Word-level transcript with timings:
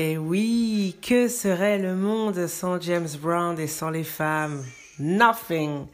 Et 0.00 0.16
oui, 0.16 0.96
que 1.02 1.26
serait 1.26 1.76
le 1.76 1.96
monde 1.96 2.46
sans 2.46 2.80
James 2.80 3.08
Brown 3.20 3.58
et 3.58 3.66
sans 3.66 3.90
les 3.90 4.04
femmes? 4.04 4.64
Nothing. 5.00 5.88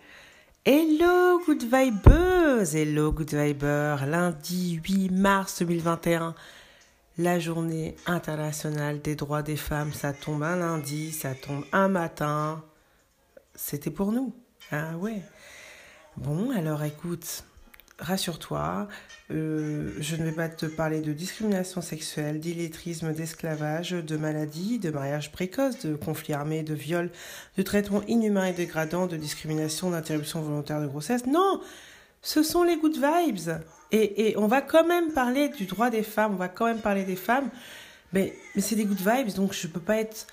Hello 0.63 1.41
good 1.47 1.63
vibers, 1.63 2.77
hello 2.77 3.13
good 3.13 3.33
vibers, 3.33 4.05
lundi 4.05 4.75
8 4.75 5.09
mars 5.09 5.61
2021, 5.61 6.35
la 7.17 7.39
journée 7.39 7.97
internationale 8.05 9.01
des 9.01 9.15
droits 9.17 9.43
des 9.43 9.57
femmes, 9.57 9.95
ça 9.95 10.13
tombe 10.13 10.43
un 10.43 10.57
lundi, 10.57 11.11
ça 11.11 11.35
tombe 11.35 11.65
un 11.73 11.89
matin, 11.89 12.63
c'était 13.55 13.91
pour 13.91 14.13
nous, 14.13 14.35
ah 14.71 14.99
ouais. 14.99 15.23
Bon, 16.19 16.51
alors 16.51 16.85
écoute, 16.85 17.45
rassure-toi, 17.99 18.89
euh, 19.31 19.93
je 20.01 20.17
ne 20.17 20.25
vais 20.25 20.33
pas 20.33 20.49
te 20.49 20.67
parler 20.67 21.01
de 21.01 21.13
discrimination 21.13 21.81
sexuelle, 21.81 22.41
d'illettrisme, 22.41 23.13
d'esclavage, 23.13 23.93
de 23.93 24.17
maladie, 24.17 24.79
de 24.79 24.91
mariage 24.91 25.33
précoce, 25.33 25.79
de 25.81 25.95
conflits 25.95 26.35
armés, 26.35 26.63
de 26.63 26.75
viol, 26.75 27.11
de 27.57 27.63
traitements 27.63 28.03
inhumains 28.09 28.47
et 28.47 28.53
dégradants, 28.53 29.07
de 29.07 29.17
discrimination, 29.17 29.91
d'interruption 29.91 30.43
volontaire 30.43 30.81
de 30.81 30.87
grossesse. 30.87 31.27
Non, 31.27 31.61
ce 32.23 32.43
sont 32.43 32.65
les 32.65 32.77
good 32.77 32.97
vibes. 32.97 33.61
Et, 33.93 34.29
et 34.29 34.39
on 34.39 34.47
va 34.47 34.61
quand 34.61 34.87
même 34.87 35.13
parler 35.13 35.49
du 35.49 35.67
droit 35.67 35.91
des 35.91 36.03
femmes, 36.03 36.35
on 36.35 36.39
va 36.39 36.49
quand 36.49 36.67
même 36.67 36.81
parler 36.81 37.05
des 37.05 37.17
femmes, 37.17 37.49
mais, 38.13 38.35
mais 38.55 38.61
c'est 38.63 38.77
des 38.77 38.87
good 38.87 38.99
vibes, 38.99 39.35
donc 39.35 39.53
je 39.53 39.67
ne 39.67 39.73
peux 39.73 39.81
pas 39.81 39.99
être 39.99 40.27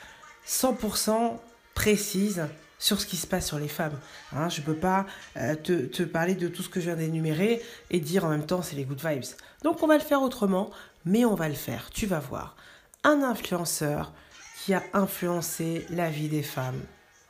100% 0.47 1.37
précise 1.75 2.43
sur 2.81 2.99
ce 2.99 3.05
qui 3.05 3.15
se 3.15 3.27
passe 3.27 3.47
sur 3.47 3.59
les 3.59 3.67
femmes. 3.67 3.97
Hein, 4.33 4.49
je 4.49 4.59
ne 4.59 4.65
peux 4.65 4.75
pas 4.75 5.05
euh, 5.37 5.55
te, 5.55 5.85
te 5.85 6.03
parler 6.03 6.33
de 6.33 6.47
tout 6.47 6.63
ce 6.63 6.69
que 6.69 6.81
je 6.81 6.87
viens 6.87 6.95
d'énumérer 6.95 7.61
et 7.91 7.99
dire 7.99 8.25
en 8.25 8.29
même 8.29 8.45
temps 8.45 8.63
c'est 8.63 8.75
les 8.75 8.83
good 8.83 8.99
vibes. 9.05 9.23
Donc 9.63 9.83
on 9.83 9.87
va 9.87 9.97
le 9.97 10.03
faire 10.03 10.23
autrement, 10.23 10.71
mais 11.05 11.23
on 11.23 11.35
va 11.35 11.47
le 11.47 11.55
faire, 11.55 11.91
tu 11.91 12.07
vas 12.07 12.19
voir. 12.19 12.57
Un 13.03 13.21
influenceur 13.21 14.11
qui 14.57 14.73
a 14.73 14.83
influencé 14.93 15.85
la 15.91 16.09
vie 16.09 16.27
des 16.27 16.41
femmes. 16.41 16.81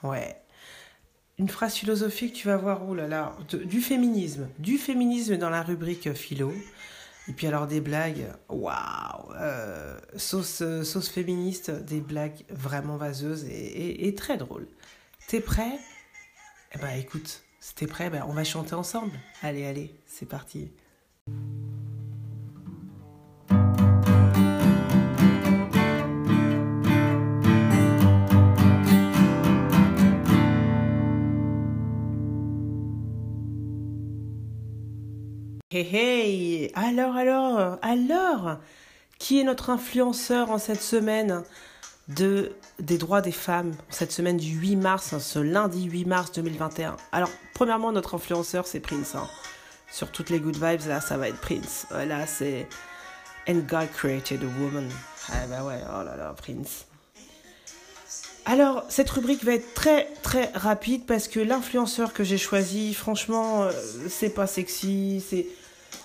Ouais. 0.03 0.37
Une 1.37 1.49
phrase 1.49 1.73
philosophique, 1.73 2.33
tu 2.33 2.47
vas 2.47 2.57
voir, 2.57 2.87
oh 2.87 2.95
là 2.95 3.07
là, 3.07 3.35
du 3.51 3.81
féminisme. 3.81 4.47
Du 4.57 4.77
féminisme 4.77 5.37
dans 5.37 5.49
la 5.49 5.63
rubrique 5.63 6.13
philo. 6.13 6.53
Et 7.27 7.33
puis 7.33 7.47
alors 7.47 7.67
des 7.67 7.81
blagues, 7.81 8.25
waouh, 8.49 9.33
euh, 9.35 9.97
sauce, 10.15 10.61
euh, 10.61 10.83
sauce 10.83 11.09
féministe, 11.09 11.71
des 11.71 11.99
blagues 11.99 12.45
vraiment 12.49 12.97
vaseuses 12.97 13.45
et 13.49 14.13
très 14.15 14.37
drôles. 14.37 14.67
T'es 15.27 15.39
prêt? 15.39 15.79
Eh 16.73 16.77
ben 16.77 16.89
écoute, 16.97 17.41
si 17.59 17.75
t'es 17.75 17.87
prêt, 17.87 18.09
ben, 18.09 18.25
on 18.27 18.33
va 18.33 18.43
chanter 18.43 18.73
ensemble. 18.73 19.13
Allez, 19.41 19.65
allez, 19.65 19.95
c'est 20.05 20.25
parti. 20.27 20.71
Hey 35.73 35.87
hey 35.95 36.71
Alors, 36.75 37.15
alors, 37.15 37.77
alors 37.81 38.57
Qui 39.19 39.39
est 39.39 39.43
notre 39.43 39.69
influenceur 39.69 40.51
en 40.51 40.57
cette 40.57 40.81
semaine? 40.81 41.43
De, 42.15 42.53
des 42.79 42.97
droits 42.97 43.21
des 43.21 43.31
femmes, 43.31 43.73
cette 43.89 44.11
semaine 44.11 44.37
du 44.37 44.51
8 44.55 44.75
mars, 44.75 45.13
hein, 45.13 45.19
ce 45.19 45.39
lundi 45.39 45.83
8 45.83 46.05
mars 46.05 46.31
2021 46.31 46.97
Alors, 47.11 47.29
premièrement, 47.53 47.91
notre 47.91 48.15
influenceur, 48.15 48.67
c'est 48.67 48.79
Prince. 48.79 49.15
hein. 49.15 49.27
Sur 49.91 50.11
toutes 50.11 50.29
les 50.29 50.39
good 50.39 50.55
vibes, 50.55 50.87
là, 50.87 51.01
ça 51.01 51.17
va 51.17 51.27
être 51.29 51.39
Prince. 51.39 51.85
Là, 51.91 52.25
c'est... 52.25 52.67
And 53.49 53.61
God 53.67 53.89
created 53.91 54.41
a 54.43 54.61
woman. 54.61 54.87
Ah 55.29 55.47
bah 55.49 55.63
ouais, 55.63 55.79
oh 55.89 56.03
là 56.03 56.15
là, 56.15 56.33
Prince. 56.37 56.85
Alors, 58.45 58.85
cette 58.89 59.09
rubrique 59.09 59.43
va 59.43 59.53
être 59.53 59.73
très 59.73 60.05
très 60.23 60.51
rapide 60.53 61.05
parce 61.05 61.27
que 61.27 61.39
l'influenceur 61.39 62.13
que 62.13 62.23
j'ai 62.23 62.37
choisi, 62.37 62.93
franchement, 62.93 63.63
euh, 63.63 63.71
c'est 64.09 64.29
pas 64.29 64.47
sexy, 64.47 65.23
c'est... 65.27 65.47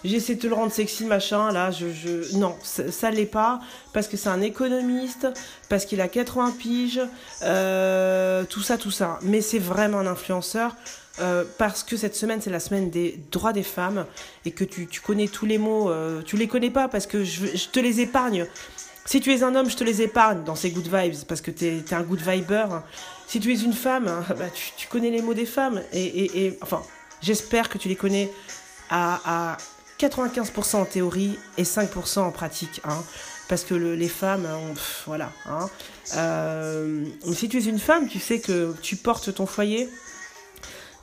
J'essaie 0.05 0.37
de 0.37 0.41
te 0.41 0.47
le 0.47 0.55
rendre 0.55 0.73
sexy, 0.73 1.05
machin, 1.05 1.51
là, 1.53 1.71
je... 1.71 1.87
je... 1.93 2.37
Non, 2.37 2.57
ça, 2.63 2.91
ça 2.93 3.11
l'est 3.11 3.27
pas, 3.27 3.61
parce 3.93 4.09
que 4.09 4.17
c'est 4.17 4.29
un 4.29 4.41
économiste, 4.41 5.27
parce 5.69 5.85
qu'il 5.85 6.01
a 6.01 6.09
80 6.09 6.55
piges, 6.59 7.01
euh, 7.43 8.45
tout 8.45 8.63
ça, 8.63 8.79
tout 8.79 8.91
ça. 8.91 9.19
Mais 9.23 9.41
c'est 9.41 9.59
vraiment 9.59 9.99
un 9.99 10.07
influenceur, 10.07 10.77
euh, 11.21 11.45
parce 11.59 11.83
que 11.83 11.97
cette 11.97 12.15
semaine, 12.15 12.41
c'est 12.41 12.51
la 12.51 12.61
semaine 12.61 12.91
des 12.91 13.19
droits 13.33 13.53
des 13.53 13.63
femmes, 13.63 14.07
et 14.45 14.53
que 14.53 14.65
tu, 14.65 14.87
tu 14.87 15.01
connais 15.01 15.29
tous 15.29 15.47
les 15.47 15.59
mots, 15.59 15.91
euh, 15.91 16.23
tu 16.23 16.37
les 16.37 16.47
connais 16.47 16.71
pas, 16.71 16.89
parce 16.89 17.07
que 17.07 17.25
je, 17.25 17.47
je 17.55 17.69
te 17.69 17.81
les 17.81 18.01
épargne. 18.01 18.47
Si 19.07 19.21
tu 19.21 19.33
es 19.33 19.43
un 19.43 19.55
homme, 19.55 19.71
je 19.71 19.77
te 19.77 19.85
les 19.85 20.03
épargne 20.03 20.45
dans 20.45 20.57
ces 20.57 20.71
good 20.71 20.89
vibes, 20.93 21.25
parce 21.27 21.41
que 21.41 21.51
t'es 21.51 21.79
es 21.79 21.95
un 21.95 22.03
good 22.03 22.21
viber. 22.21 22.67
Si 23.27 23.41
tu 23.41 23.53
es 23.53 23.57
une 23.57 23.73
femme, 23.73 24.05
bah, 24.29 24.47
tu, 24.77 24.87
connais 24.89 25.11
les 25.11 25.23
mots 25.23 25.35
des 25.35 25.47
femmes. 25.47 25.81
Et, 25.93 26.47
et, 26.47 26.59
enfin, 26.61 26.83
j'espère 27.23 27.69
que 27.69 27.79
tu 27.79 27.89
les 27.89 27.97
connais 27.97 28.31
à 28.89 29.57
95% 29.99 30.77
en 30.77 30.85
théorie 30.85 31.39
et 31.59 31.65
5% 31.65 32.21
en 32.21 32.31
pratique. 32.31 32.81
Hein, 32.85 33.03
parce 33.49 33.63
que 33.65 33.75
le- 33.75 33.95
les 33.95 34.09
femmes, 34.09 34.47
pff, 34.75 35.03
voilà. 35.07 35.31
Hein. 35.49 35.69
Euh, 36.17 37.05
si 37.33 37.49
tu 37.49 37.59
es 37.59 37.65
une 37.65 37.79
femme, 37.79 38.09
tu 38.09 38.19
sais 38.19 38.41
que 38.41 38.75
tu 38.83 38.97
portes 38.97 39.33
ton 39.35 39.47
foyer. 39.47 39.89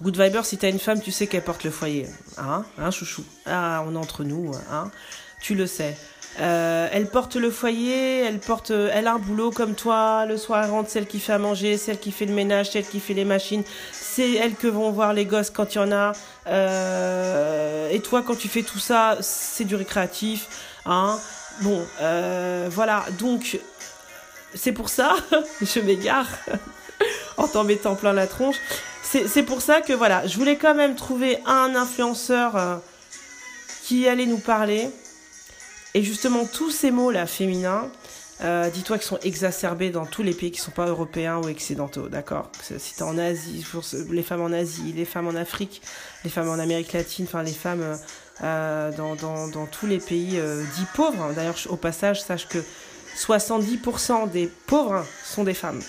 Good 0.02 0.18
Viber, 0.22 0.42
si 0.44 0.58
tu 0.58 0.66
as 0.66 0.70
une 0.70 0.80
femme, 0.80 1.02
tu 1.02 1.12
sais 1.12 1.28
qu'elle 1.28 1.44
porte 1.44 1.64
le 1.64 1.72
foyer. 1.72 2.08
Hein, 2.38 2.66
hein 2.78 2.92
chouchou 2.92 3.24
Ah, 3.46 3.84
on 3.88 3.94
est 3.96 3.98
entre 3.98 4.24
nous. 4.24 4.52
Hein, 4.72 4.92
tu 5.42 5.56
le 5.56 5.66
sais. 5.68 5.96
Euh, 6.40 6.90
elle 6.92 7.06
porte 7.08 7.36
le 7.36 7.52
foyer, 7.52 8.22
elle 8.22 8.40
porte, 8.40 8.72
elle 8.72 9.06
a 9.08 9.14
un 9.14 9.20
boulot 9.20 9.52
comme 9.52 9.76
toi. 9.76 10.26
Le 10.26 10.36
soir, 10.38 10.64
elle 10.66 10.72
rentre, 10.72 10.90
celle 10.90 11.06
qui 11.06 11.20
fait 11.20 11.34
à 11.34 11.38
manger, 11.38 11.78
celle 11.78 12.00
qui 12.00 12.12
fait 12.12 12.26
le 12.26 12.34
ménage, 12.34 12.72
celle 12.72 12.86
qui 12.86 13.00
fait 13.00 13.14
les 13.14 13.24
machines. 13.24 13.64
C'est 14.16 14.34
elle 14.34 14.54
que 14.54 14.68
vont 14.68 14.92
voir 14.92 15.12
les 15.14 15.26
gosses 15.26 15.50
quand 15.50 15.74
il 15.74 15.78
y 15.80 15.82
en 15.82 15.92
a. 15.92 16.12
Euh, 16.46 17.90
et 17.90 18.00
toi, 18.00 18.22
quand 18.22 18.36
tu 18.36 18.48
fais 18.48 18.62
tout 18.62 18.78
ça, 18.78 19.18
c'est 19.22 19.64
du 19.64 19.76
récréatif. 19.76 20.48
Hein 20.86 21.18
bon, 21.62 21.84
euh, 22.00 22.68
voilà. 22.70 23.06
Donc, 23.18 23.60
c'est 24.54 24.72
pour 24.72 24.90
ça, 24.90 25.16
je 25.62 25.80
m'égare 25.80 26.28
en 27.38 27.48
t'en 27.48 27.96
plein 27.96 28.14
la 28.14 28.28
tronche. 28.28 28.58
C'est 29.02 29.28
c'est 29.28 29.42
pour 29.42 29.64
ça 29.64 29.82
que 29.82 29.94
voilà, 29.94 30.28
je 30.28 30.38
voulais 30.38 30.58
quand 30.58 30.76
même 30.76 30.96
trouver 30.96 31.40
un 31.48 31.76
influenceur 31.76 32.56
euh, 32.56 32.76
qui 33.84 34.08
allait 34.08 34.28
nous 34.28 34.38
parler. 34.38 34.92
Et 35.96 36.04
justement, 36.04 36.46
tous 36.46 36.70
ces 36.70 36.92
mots-là 36.92 37.26
féminins, 37.26 37.90
euh, 38.42 38.70
dis-toi 38.70 38.98
qu'ils 38.98 39.08
sont 39.08 39.20
exacerbés 39.20 39.90
dans 39.90 40.06
tous 40.06 40.24
les 40.24 40.34
pays 40.34 40.52
qui 40.52 40.60
ne 40.60 40.66
sont 40.66 40.72
pas 40.72 40.88
européens 40.88 41.38
ou 41.38 41.48
occidentaux, 41.48 42.10
d'accord? 42.10 42.50
Si 42.62 42.96
t'es 42.96 43.04
en 43.04 43.18
Asie, 43.18 43.66
les 44.10 44.24
femmes 44.24 44.42
en 44.42 44.52
Asie, 44.52 44.94
les 44.96 45.06
femmes 45.06 45.28
en 45.28 45.36
Afrique, 45.36 45.82
les 46.24 46.30
femmes 46.30 46.50
en 46.50 46.60
Amérique 46.60 46.94
latine, 46.94 47.26
enfin 47.26 47.44
les 47.44 47.52
femmes 47.52 47.84
euh, 47.84 47.96
euh, 48.44 48.92
dans, 48.92 49.68
tous 49.68 49.86
les 49.86 50.00
pays 50.00 50.40
dits 50.76 50.88
pauvres. 50.96 51.32
D'ailleurs, 51.36 51.58
au 51.70 51.76
passage, 51.76 52.22
sache 52.22 52.48
que 52.48 52.58
70% 53.18 54.32
des 54.32 54.48
pauvres 54.48 55.06
sont 55.24 55.44
des 55.44 55.54
femmes. 55.54 55.82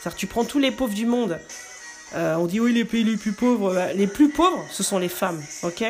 C'est-à-dire, 0.00 0.16
tu 0.16 0.26
prends 0.26 0.44
tous 0.44 0.58
les 0.58 0.70
pauvres 0.70 0.94
du 0.94 1.06
monde. 1.06 1.38
on 2.14 2.46
dit 2.46 2.60
oui, 2.60 2.72
les 2.72 2.84
pays 2.84 3.04
les 3.04 3.16
plus 3.16 3.32
pauvres. 3.32 3.74
bah, 3.74 3.92
les 3.92 4.06
plus 4.06 4.30
pauvres, 4.30 4.64
ce 4.70 4.82
sont 4.82 4.98
les 4.98 5.10
femmes, 5.10 5.42
ok? 5.62 5.84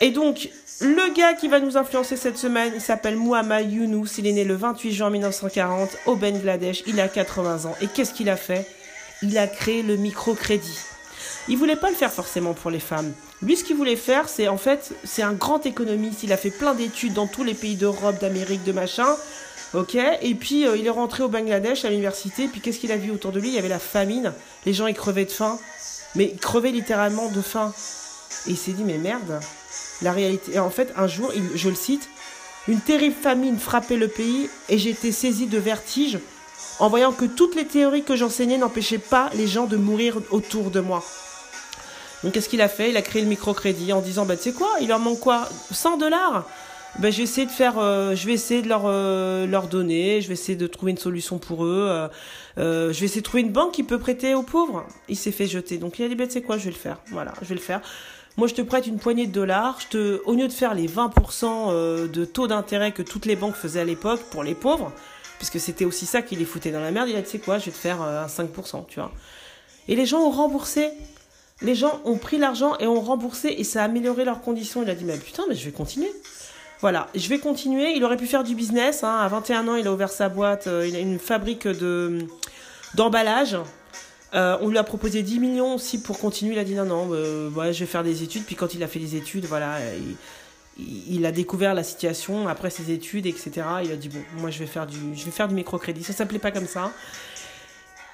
Et 0.00 0.10
donc, 0.10 0.48
Le 0.80 1.14
gars 1.14 1.34
qui 1.34 1.46
va 1.46 1.60
nous 1.60 1.76
influencer 1.76 2.16
cette 2.16 2.36
semaine, 2.36 2.72
il 2.74 2.80
s'appelle 2.80 3.16
Muhammad 3.16 3.70
Younous. 3.70 4.18
Il 4.18 4.26
est 4.26 4.32
né 4.32 4.42
le 4.42 4.56
28 4.56 4.92
juin 4.92 5.10
1940 5.10 5.96
au 6.06 6.16
Bangladesh. 6.16 6.82
Il 6.88 6.98
a 7.00 7.06
80 7.06 7.66
ans. 7.66 7.76
Et 7.80 7.86
qu'est-ce 7.86 8.12
qu'il 8.12 8.28
a 8.28 8.36
fait? 8.36 8.66
Il 9.22 9.38
a 9.38 9.46
créé 9.46 9.82
le 9.82 9.94
microcrédit. 9.96 10.80
Il 11.46 11.58
voulait 11.58 11.76
pas 11.76 11.90
le 11.90 11.96
faire 11.96 12.12
forcément 12.12 12.54
pour 12.54 12.72
les 12.72 12.80
femmes. 12.80 13.12
Lui, 13.40 13.56
ce 13.56 13.62
qu'il 13.62 13.76
voulait 13.76 13.94
faire, 13.94 14.28
c'est 14.28 14.48
en 14.48 14.56
fait, 14.56 14.94
c'est 15.04 15.22
un 15.22 15.32
grand 15.32 15.64
économiste. 15.64 16.24
Il 16.24 16.32
a 16.32 16.36
fait 16.36 16.50
plein 16.50 16.74
d'études 16.74 17.14
dans 17.14 17.28
tous 17.28 17.44
les 17.44 17.54
pays 17.54 17.76
d'Europe, 17.76 18.20
d'Amérique, 18.20 18.64
de 18.64 18.72
machin. 18.72 19.16
Ok, 19.74 19.96
et 19.96 20.34
puis 20.34 20.66
euh, 20.66 20.76
il 20.76 20.86
est 20.86 20.90
rentré 20.90 21.22
au 21.22 21.28
Bangladesh 21.28 21.84
à 21.84 21.90
l'université. 21.90 22.48
Puis 22.48 22.60
qu'est-ce 22.60 22.80
qu'il 22.80 22.90
a 22.90 22.96
vu 22.96 23.12
autour 23.12 23.30
de 23.30 23.38
lui? 23.38 23.48
Il 23.48 23.54
y 23.54 23.58
avait 23.58 23.68
la 23.68 23.78
famine. 23.78 24.32
Les 24.66 24.72
gens 24.72 24.88
ils 24.88 24.94
crevaient 24.94 25.24
de 25.24 25.30
faim, 25.30 25.58
mais 26.16 26.30
ils 26.32 26.38
crevaient 26.38 26.70
littéralement 26.70 27.28
de 27.28 27.42
faim. 27.42 27.72
Et 28.46 28.50
il 28.50 28.56
s'est 28.56 28.72
dit 28.72 28.84
mais 28.84 28.98
merde. 28.98 29.40
La 30.02 30.12
réalité. 30.12 30.54
Et 30.54 30.58
en 30.58 30.70
fait, 30.70 30.92
un 30.96 31.06
jour, 31.06 31.32
je 31.54 31.68
le 31.68 31.74
cite, 31.74 32.08
une 32.68 32.80
terrible 32.80 33.14
famine 33.14 33.58
frappait 33.58 33.96
le 33.96 34.08
pays 34.08 34.48
et 34.68 34.78
j'étais 34.78 35.12
saisi 35.12 35.46
de 35.46 35.58
vertige 35.58 36.18
en 36.78 36.88
voyant 36.88 37.12
que 37.12 37.24
toutes 37.24 37.54
les 37.54 37.66
théories 37.66 38.02
que 38.02 38.16
j'enseignais 38.16 38.58
n'empêchaient 38.58 38.98
pas 38.98 39.30
les 39.34 39.46
gens 39.46 39.66
de 39.66 39.76
mourir 39.76 40.18
autour 40.30 40.70
de 40.70 40.80
moi. 40.80 41.04
Donc 42.22 42.32
qu'est-ce 42.32 42.48
qu'il 42.48 42.62
a 42.62 42.68
fait? 42.68 42.90
Il 42.90 42.96
a 42.96 43.02
créé 43.02 43.22
le 43.22 43.28
microcrédit 43.28 43.92
en 43.92 44.00
disant 44.00 44.24
bah 44.24 44.36
tu 44.36 44.44
sais 44.44 44.52
quoi, 44.52 44.70
il 44.80 44.88
leur 44.88 44.98
manque 44.98 45.20
quoi? 45.20 45.48
100 45.70 45.98
dollars? 45.98 46.48
Ben, 47.00 47.10
je 47.10 47.18
vais 47.18 47.22
essayer 47.24 47.46
de 47.46 47.50
faire, 47.50 47.74
euh, 47.78 48.14
je 48.14 48.62
de 48.62 48.68
leur 48.68 48.82
euh, 48.86 49.46
leur 49.46 49.66
donner, 49.66 50.20
je 50.20 50.28
vais 50.28 50.34
essayer 50.34 50.56
de 50.56 50.66
trouver 50.68 50.92
une 50.92 50.98
solution 50.98 51.38
pour 51.38 51.64
eux. 51.64 52.08
euh, 52.58 52.92
je 52.92 53.00
vais 53.00 53.06
essayer 53.06 53.20
de 53.20 53.26
trouver 53.26 53.42
une 53.42 53.50
banque 53.50 53.72
qui 53.72 53.82
peut 53.82 53.98
prêter 53.98 54.34
aux 54.34 54.44
pauvres. 54.44 54.86
Il 55.08 55.16
s'est 55.16 55.32
fait 55.32 55.46
jeter, 55.46 55.78
donc 55.78 55.98
il 55.98 56.04
a 56.04 56.08
dit 56.08 56.14
ben 56.14 56.26
tu 56.26 56.34
sais 56.34 56.42
quoi, 56.42 56.56
je 56.56 56.64
vais 56.64 56.70
le 56.70 56.76
faire. 56.76 56.98
Voilà, 57.10 57.34
je 57.42 57.48
vais 57.48 57.56
le 57.56 57.60
faire. 57.60 57.80
Moi, 58.36 58.48
je 58.48 58.54
te 58.54 58.62
prête 58.62 58.86
une 58.86 58.98
poignée 58.98 59.26
de 59.26 59.32
dollars. 59.32 59.78
Je 59.80 59.86
te, 59.88 60.22
au 60.24 60.34
lieu 60.34 60.48
de 60.48 60.52
faire 60.52 60.74
les 60.74 60.88
20% 60.88 61.68
euh, 61.70 62.08
de 62.08 62.24
taux 62.24 62.48
d'intérêt 62.48 62.92
que 62.92 63.02
toutes 63.02 63.26
les 63.26 63.36
banques 63.36 63.54
faisaient 63.54 63.80
à 63.80 63.84
l'époque 63.84 64.20
pour 64.30 64.42
les 64.42 64.54
pauvres, 64.54 64.92
puisque 65.38 65.60
c'était 65.60 65.84
aussi 65.84 66.04
ça 66.06 66.20
qui 66.22 66.34
les 66.34 66.44
foutait 66.44 66.72
dans 66.72 66.80
la 66.80 66.90
merde, 66.90 67.08
il 67.08 67.16
a 67.16 67.20
dit, 67.20 67.24
tu 67.24 67.30
sais 67.30 67.38
quoi, 67.38 67.58
je 67.58 67.66
vais 67.66 67.70
te 67.70 67.76
faire 67.76 68.02
euh, 68.02 68.24
un 68.24 68.26
5%, 68.26 68.86
tu 68.88 68.98
vois. 68.98 69.12
Et 69.86 69.94
les 69.94 70.06
gens 70.06 70.20
ont 70.20 70.30
remboursé. 70.30 70.90
Les 71.62 71.76
gens 71.76 72.00
ont 72.04 72.18
pris 72.18 72.38
l'argent 72.38 72.76
et 72.78 72.86
ont 72.88 73.00
remboursé 73.00 73.54
et 73.56 73.62
ça 73.64 73.82
a 73.82 73.84
amélioré 73.84 74.24
leurs 74.24 74.42
conditions. 74.42 74.82
Il 74.82 74.90
a 74.90 74.94
dit, 74.96 75.04
mais 75.04 75.16
putain, 75.16 75.44
mais 75.48 75.54
je 75.54 75.64
vais 75.64 75.70
continuer. 75.70 76.10
Voilà, 76.80 77.06
je 77.14 77.28
vais 77.28 77.38
continuer. 77.38 77.92
Il 77.94 78.04
aurait 78.04 78.16
pu 78.16 78.26
faire 78.26 78.42
du 78.42 78.56
business. 78.56 79.04
Hein. 79.04 79.16
À 79.20 79.28
21 79.28 79.68
ans, 79.68 79.76
il 79.76 79.86
a 79.86 79.92
ouvert 79.92 80.10
sa 80.10 80.28
boîte. 80.28 80.66
euh, 80.66 80.86
il 80.86 80.96
a 80.96 80.98
une 80.98 81.20
fabrique 81.20 81.68
de 81.68 82.26
d'emballage. 82.94 83.56
Euh, 84.34 84.58
on 84.60 84.68
lui 84.68 84.78
a 84.78 84.84
proposé 84.84 85.22
10 85.22 85.38
millions 85.38 85.74
aussi 85.74 86.00
pour 86.00 86.18
continuer. 86.18 86.54
Il 86.54 86.58
a 86.58 86.64
dit 86.64 86.74
non, 86.74 86.84
non, 86.84 87.08
euh, 87.12 87.50
je 87.72 87.80
vais 87.80 87.86
faire 87.86 88.02
des 88.02 88.22
études. 88.22 88.44
Puis 88.44 88.56
quand 88.56 88.74
il 88.74 88.82
a 88.82 88.88
fait 88.88 88.98
des 88.98 89.16
études, 89.16 89.44
voilà, 89.44 89.78
il, 90.78 91.24
a 91.24 91.32
découvert 91.32 91.74
la 91.74 91.84
situation 91.84 92.48
après 92.48 92.70
ses 92.70 92.90
études, 92.90 93.26
etc. 93.26 93.52
Il 93.84 93.92
a 93.92 93.96
dit 93.96 94.08
bon, 94.08 94.20
moi 94.38 94.50
je 94.50 94.58
vais 94.58 94.66
faire 94.66 94.86
du, 94.86 94.98
microcrédit. 95.54 96.02
Ça 96.02 96.12
s'appelait 96.12 96.38
pas 96.38 96.50
comme 96.50 96.66
ça. 96.66 96.90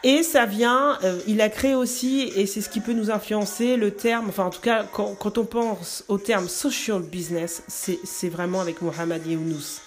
Et 0.02 0.22
ça 0.22 0.46
vient, 0.46 0.98
euh, 1.04 1.20
il 1.26 1.42
a 1.42 1.50
créé 1.50 1.74
aussi, 1.74 2.32
et 2.34 2.46
c'est 2.46 2.62
ce 2.62 2.70
qui 2.70 2.80
peut 2.80 2.94
nous 2.94 3.10
influencer, 3.10 3.76
le 3.76 3.90
terme, 3.90 4.30
enfin 4.30 4.44
en 4.44 4.50
tout 4.50 4.62
cas, 4.62 4.86
quand, 4.90 5.14
quand 5.14 5.36
on 5.36 5.44
pense 5.44 6.04
au 6.08 6.16
terme 6.16 6.48
social 6.48 7.02
business, 7.02 7.62
c'est 7.68 8.28
vraiment 8.30 8.62
avec 8.62 8.80
Mohamed 8.80 9.26
Younous. 9.26 9.82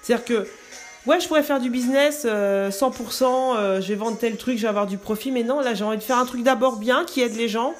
C'est-à-dire 0.00 0.24
que, 0.24 0.48
ouais, 1.08 1.20
je 1.20 1.26
pourrais 1.26 1.42
faire 1.42 1.60
du 1.60 1.70
business 1.70 2.22
euh, 2.24 2.70
100%, 2.70 3.24
euh, 3.56 3.80
je 3.80 3.88
vais 3.88 3.94
vendre 3.94 4.18
tel 4.18 4.36
truc, 4.36 4.56
je 4.58 4.62
vais 4.62 4.68
avoir 4.68 4.86
du 4.86 4.98
profit, 4.98 5.32
mais 5.32 5.42
non, 5.42 5.60
là 5.60 5.74
j'ai 5.74 5.84
envie 5.84 5.96
de 5.96 6.02
faire 6.02 6.18
un 6.18 6.26
truc 6.26 6.42
d'abord 6.42 6.76
bien, 6.76 7.04
qui 7.04 7.22
aide 7.22 7.34
les 7.34 7.48
gens. 7.48 7.74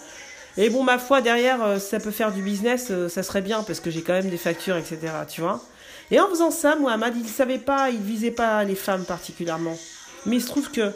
Et 0.57 0.71
bon, 0.71 0.83
ma 0.83 0.99
foi, 0.99 1.21
derrière, 1.21 1.63
euh, 1.63 1.79
ça 1.79 2.01
peut 2.01 2.11
faire 2.11 2.33
du 2.33 2.43
business, 2.43 2.89
euh, 2.91 3.09
ça 3.09 3.23
serait 3.23 3.43
bien, 3.43 3.63
parce 3.63 3.79
que 3.79 3.91
j'ai 3.91 4.03
quand 4.03 4.15
même 4.15 4.29
des 4.29 4.39
factures, 4.39 4.77
etc., 4.77 4.99
tu 5.29 5.41
vois. 5.41 5.63
Et 6.11 6.19
en 6.19 6.29
faisant 6.29 6.51
ça, 6.51 6.75
Mohamed, 6.75 7.15
il 7.17 7.29
savait 7.29 7.59
pas, 7.59 7.91
il 7.91 8.01
visait 8.01 8.31
pas 8.33 8.65
les 8.65 8.75
femmes 8.75 9.05
particulièrement. 9.05 9.79
Mais 10.27 10.37
il 10.37 10.43
se 10.43 10.47
trouve 10.49 10.71
que 10.71 10.91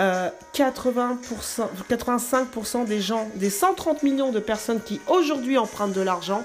euh, 0.00 0.30
80%, 0.54 1.68
85% 1.90 2.84
des 2.86 3.00
gens, 3.00 3.28
des 3.34 3.50
130 3.50 4.02
millions 4.02 4.32
de 4.32 4.40
personnes 4.40 4.80
qui 4.80 5.00
aujourd'hui 5.06 5.58
empruntent 5.58 5.92
de 5.92 6.00
l'argent 6.00 6.44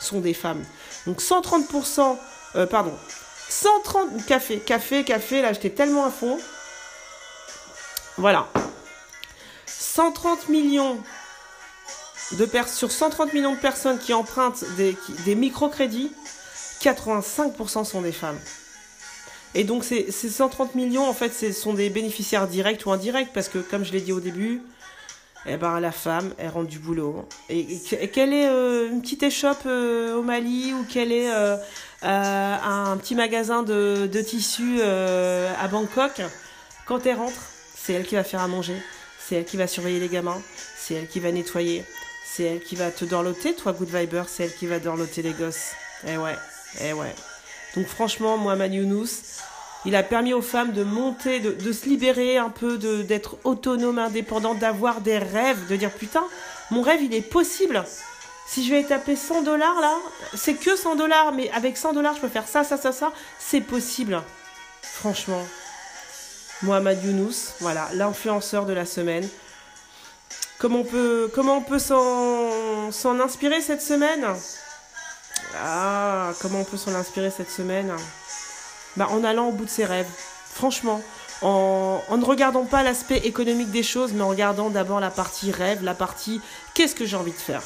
sont 0.00 0.20
des 0.20 0.34
femmes. 0.34 0.64
Donc 1.06 1.20
130%, 1.20 2.16
euh, 2.56 2.66
pardon, 2.66 2.92
130 3.50 4.24
café, 4.26 4.58
café, 4.58 5.04
café, 5.04 5.42
là 5.42 5.52
j'étais 5.52 5.70
tellement 5.70 6.06
à 6.06 6.10
fond. 6.10 6.38
Voilà. 8.16 8.48
130 9.66 10.48
millions 10.48 10.98
de 12.32 12.44
personnes, 12.46 12.76
sur 12.76 12.92
130 12.92 13.32
millions 13.32 13.54
de 13.54 13.60
personnes 13.60 13.98
qui 13.98 14.12
empruntent 14.12 14.64
des, 14.76 15.34
microcrédits, 15.34 16.12
85% 16.80 17.84
sont 17.84 18.02
des 18.02 18.12
femmes. 18.12 18.38
Et 19.54 19.64
donc 19.64 19.82
ces, 19.82 20.12
ces 20.12 20.28
130 20.28 20.76
millions, 20.76 21.08
en 21.08 21.14
fait, 21.14 21.30
ce 21.30 21.52
sont 21.52 21.74
des 21.74 21.90
bénéficiaires 21.90 22.46
directs 22.46 22.86
ou 22.86 22.92
indirects, 22.92 23.32
parce 23.32 23.48
que 23.48 23.58
comme 23.58 23.84
je 23.84 23.92
l'ai 23.92 24.00
dit 24.00 24.12
au 24.12 24.20
début, 24.20 24.62
eh 25.46 25.56
ben, 25.56 25.80
la 25.80 25.92
femme, 25.92 26.34
elle 26.38 26.50
rentre 26.50 26.68
du 26.68 26.78
boulot. 26.78 27.26
Et, 27.48 27.78
qu'elle 28.12 28.32
ait 28.32 28.48
euh, 28.48 28.90
une 28.90 29.00
petite 29.00 29.22
échoppe 29.22 29.62
euh, 29.66 30.14
au 30.14 30.22
Mali 30.22 30.74
ou 30.74 30.84
qu'elle 30.84 31.12
euh, 31.12 31.56
euh, 31.56 31.56
un 32.02 32.96
petit 32.96 33.14
magasin 33.14 33.62
de, 33.62 34.08
de 34.10 34.20
tissus 34.20 34.78
euh, 34.80 35.52
à 35.60 35.68
Bangkok, 35.68 36.22
quand 36.86 37.06
elle 37.06 37.16
rentre, 37.16 37.40
c'est 37.76 37.92
elle 37.92 38.06
qui 38.06 38.14
va 38.14 38.24
faire 38.24 38.40
à 38.40 38.48
manger, 38.48 38.76
c'est 39.18 39.36
elle 39.36 39.44
qui 39.44 39.56
va 39.56 39.66
surveiller 39.66 40.00
les 40.00 40.08
gamins, 40.08 40.40
c'est 40.78 40.94
elle 40.94 41.08
qui 41.08 41.20
va 41.20 41.30
nettoyer, 41.30 41.84
c'est 42.24 42.44
elle 42.44 42.60
qui 42.60 42.76
va 42.76 42.90
te 42.90 43.04
dorloter, 43.04 43.54
toi, 43.54 43.72
Good 43.72 43.94
Viber, 43.94 44.24
c'est 44.28 44.44
elle 44.44 44.54
qui 44.54 44.66
va 44.66 44.78
dorloter 44.78 45.22
les 45.22 45.32
gosses. 45.32 45.72
Eh 46.06 46.16
ouais, 46.16 46.36
eh 46.82 46.92
ouais. 46.92 47.14
Donc 47.76 47.86
franchement, 47.86 48.38
Mohamed 48.38 48.72
Younous, 48.72 49.08
il 49.84 49.94
a 49.94 50.02
permis 50.02 50.32
aux 50.34 50.42
femmes 50.42 50.72
de 50.72 50.84
monter, 50.84 51.40
de, 51.40 51.72
se 51.72 51.86
libérer 51.86 52.36
un 52.36 52.50
peu, 52.50 52.78
d'être 52.78 53.36
autonomes, 53.44 53.98
indépendantes, 53.98 54.58
d'avoir 54.58 55.00
des 55.00 55.18
rêves, 55.18 55.66
de 55.68 55.76
dire 55.76 55.90
putain, 55.90 56.24
mon 56.70 56.82
rêve 56.82 57.02
il 57.02 57.14
est 57.14 57.22
possible. 57.22 57.84
Si 58.52 58.66
je 58.66 58.74
vais 58.74 58.82
taper 58.82 59.14
100 59.14 59.42
dollars 59.42 59.80
là, 59.80 59.96
c'est 60.34 60.54
que 60.54 60.74
100 60.74 60.96
dollars, 60.96 61.30
mais 61.30 61.48
avec 61.52 61.76
100 61.76 61.92
dollars 61.92 62.16
je 62.16 62.20
peux 62.20 62.28
faire 62.28 62.48
ça, 62.48 62.64
ça, 62.64 62.76
ça, 62.76 62.90
ça, 62.90 63.12
c'est 63.38 63.60
possible. 63.60 64.20
Franchement. 64.82 65.46
Mohamed 66.62 67.04
Younous, 67.04 67.54
voilà, 67.60 67.88
l'influenceur 67.94 68.66
de 68.66 68.72
la 68.72 68.86
semaine. 68.86 69.28
Comment 70.58 70.80
on 70.80 70.84
peut, 70.84 71.30
comment 71.32 71.58
on 71.58 71.62
peut 71.62 71.78
s'en, 71.78 73.20
inspirer 73.20 73.60
cette 73.60 73.82
semaine? 73.82 74.26
Ah, 75.56 76.32
comment 76.40 76.62
on 76.62 76.64
peut 76.64 76.76
s'en 76.76 76.92
inspirer 76.96 77.30
cette 77.30 77.52
semaine? 77.52 77.94
Bah, 78.96 79.06
En 79.12 79.22
allant 79.22 79.50
au 79.50 79.52
bout 79.52 79.66
de 79.66 79.70
ses 79.70 79.84
rêves. 79.84 80.10
Franchement, 80.52 81.00
en, 81.42 82.02
en 82.08 82.16
ne 82.16 82.24
regardant 82.24 82.64
pas 82.64 82.82
l'aspect 82.82 83.18
économique 83.18 83.70
des 83.70 83.84
choses, 83.84 84.12
mais 84.12 84.22
en 84.22 84.28
regardant 84.28 84.70
d'abord 84.70 84.98
la 84.98 85.10
partie 85.10 85.52
rêve, 85.52 85.84
la 85.84 85.94
partie 85.94 86.40
qu'est-ce 86.74 86.96
que 86.96 87.06
j'ai 87.06 87.16
envie 87.16 87.30
de 87.30 87.36
faire? 87.36 87.62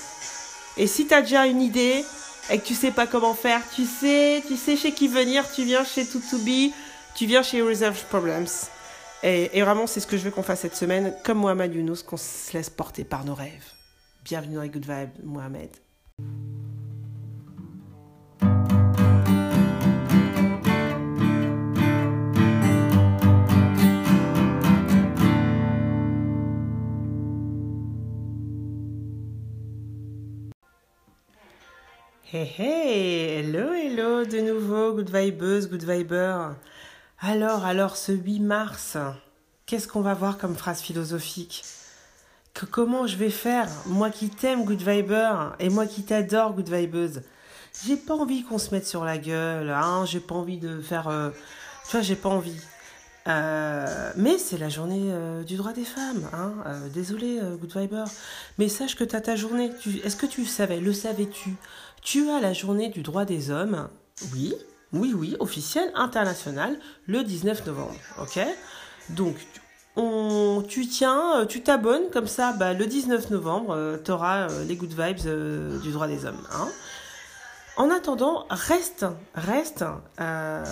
Et 0.77 0.87
si 0.87 1.07
tu 1.07 1.15
as 1.15 1.23
déjà 1.23 1.47
une 1.47 1.63
idée 1.63 2.05
et 2.51 2.59
que 2.59 2.65
tu 2.65 2.75
sais 2.75 2.91
pas 2.91 3.07
comment 3.07 3.35
faire, 3.35 3.63
tu 3.75 3.85
sais, 3.85 4.43
tu 4.47 4.57
sais 4.57 4.77
chez 4.77 4.93
qui 4.93 5.07
venir, 5.07 5.51
tu 5.53 5.65
viens 5.65 5.85
chez 5.85 6.05
Tutubi, 6.05 6.75
tu 7.15 7.27
viens 7.27 7.43
chez 7.43 7.63
Reserve 7.63 8.03
Problems. 8.07 8.49
Et, 9.23 9.57
et 9.57 9.63
vraiment, 9.63 9.87
c'est 9.87 10.01
ce 10.01 10.07
que 10.07 10.17
je 10.17 10.25
veux 10.25 10.31
qu'on 10.31 10.43
fasse 10.43 10.61
cette 10.61 10.77
semaine, 10.77 11.15
comme 11.25 11.39
Mohamed 11.39 11.75
Younous, 11.75 12.03
qu'on 12.05 12.17
se 12.17 12.53
laisse 12.53 12.71
porter 12.71 13.05
par 13.05 13.25
nos 13.25 13.35
rêves. 13.35 13.73
Bienvenue 14.25 14.57
dans 14.57 14.63
les 14.63 14.69
Good 14.69 14.87
Vibes, 14.87 15.11
Mohamed. 15.23 15.71
Hey 32.35 32.53
hey, 32.59 33.39
hello 33.39 33.73
hello 33.75 34.25
de 34.25 34.41
nouveau, 34.41 34.93
good 34.93 35.09
vibeuse, 35.09 35.69
good 35.69 35.85
viber. 35.85 36.57
Alors, 37.21 37.65
alors, 37.65 37.97
ce 37.97 38.11
8 38.11 38.41
mars, 38.41 38.97
qu'est-ce 39.67 39.87
qu'on 39.87 40.01
va 40.01 40.15
voir 40.15 40.37
comme 40.37 40.57
phrase 40.57 40.81
philosophique? 40.81 41.63
Que 42.53 42.67
comment 42.67 43.07
je 43.07 43.17
vais 43.19 43.31
faire, 43.31 43.69
moi 43.87 44.11
qui 44.11 44.31
t'aime, 44.31 44.65
good 44.65 44.83
viber, 44.83 45.53
et 45.61 45.69
moi 45.69 45.87
qui 45.87 46.03
t'adore, 46.03 46.55
good 46.55 46.69
vibeuse. 46.69 47.23
J'ai 47.87 47.97
pas 47.97 48.15
envie 48.15 48.43
qu'on 48.43 48.59
se 48.59 48.75
mette 48.75 48.89
sur 48.89 49.05
la 49.05 49.17
gueule, 49.17 49.71
hein, 49.71 50.05
j'ai 50.05 50.19
pas 50.19 50.35
envie 50.35 50.59
de 50.59 50.81
faire... 50.81 51.07
euh, 51.07 51.31
tu 51.85 51.93
vois, 51.93 52.01
j'ai 52.01 52.17
pas 52.17 52.31
envie. 52.31 52.61
Euh, 53.27 54.13
mais 54.17 54.39
c'est 54.39 54.59
la 54.59 54.69
journée 54.69 55.11
euh, 55.13 55.45
du 55.45 55.57
droit 55.57 55.73
des 55.73 55.85
femmes. 55.85 56.29
Hein. 56.33 56.53
Euh, 56.67 56.89
désolé, 56.89 57.41
Good 57.61 57.77
Viber. 57.77 58.05
Mais 58.59 58.69
sache 58.69 58.97
que 58.97 59.05
tu 59.05 59.17
as 59.17 59.21
ta 59.21 59.37
journée. 59.37 59.71
Est-ce 60.03 60.17
que 60.17 60.27
tu 60.27 60.43
le 60.43 60.47
savais? 60.47 60.81
Le 60.81 60.93
savais-tu? 60.93 61.55
Tu 62.05 62.29
as 62.31 62.39
la 62.39 62.53
journée 62.53 62.91
du 62.91 63.03
droit 63.03 63.25
des 63.25 63.51
hommes. 63.51 63.89
Oui, 64.35 64.55
oui, 64.93 65.15
oui, 65.17 65.37
officielle, 65.41 65.91
internationale, 65.95 66.79
le 67.07 67.25
19 67.25 67.65
novembre. 67.67 67.95
Ok 68.21 68.39
Donc, 69.09 69.35
on, 69.97 70.63
tu 70.69 70.87
tiens, 70.87 71.41
euh, 71.41 71.47
tu 71.47 71.63
t'abonnes, 71.63 72.11
comme 72.13 72.27
ça, 72.27 72.53
bah, 72.53 72.75
le 72.75 72.85
19 72.85 73.31
novembre, 73.31 73.99
tu 74.05 74.11
auras 74.11 74.49
les 74.69 74.77
Good 74.77 74.91
Vibes 74.93 75.27
euh, 75.27 75.79
du 75.81 75.93
droit 75.93 76.07
des 76.07 76.27
hommes. 76.27 76.47
Hein 76.53 76.69
En 77.79 77.91
attendant, 77.91 78.45
reste, 78.51 79.07
reste, 79.35 79.87
euh, 80.21 80.63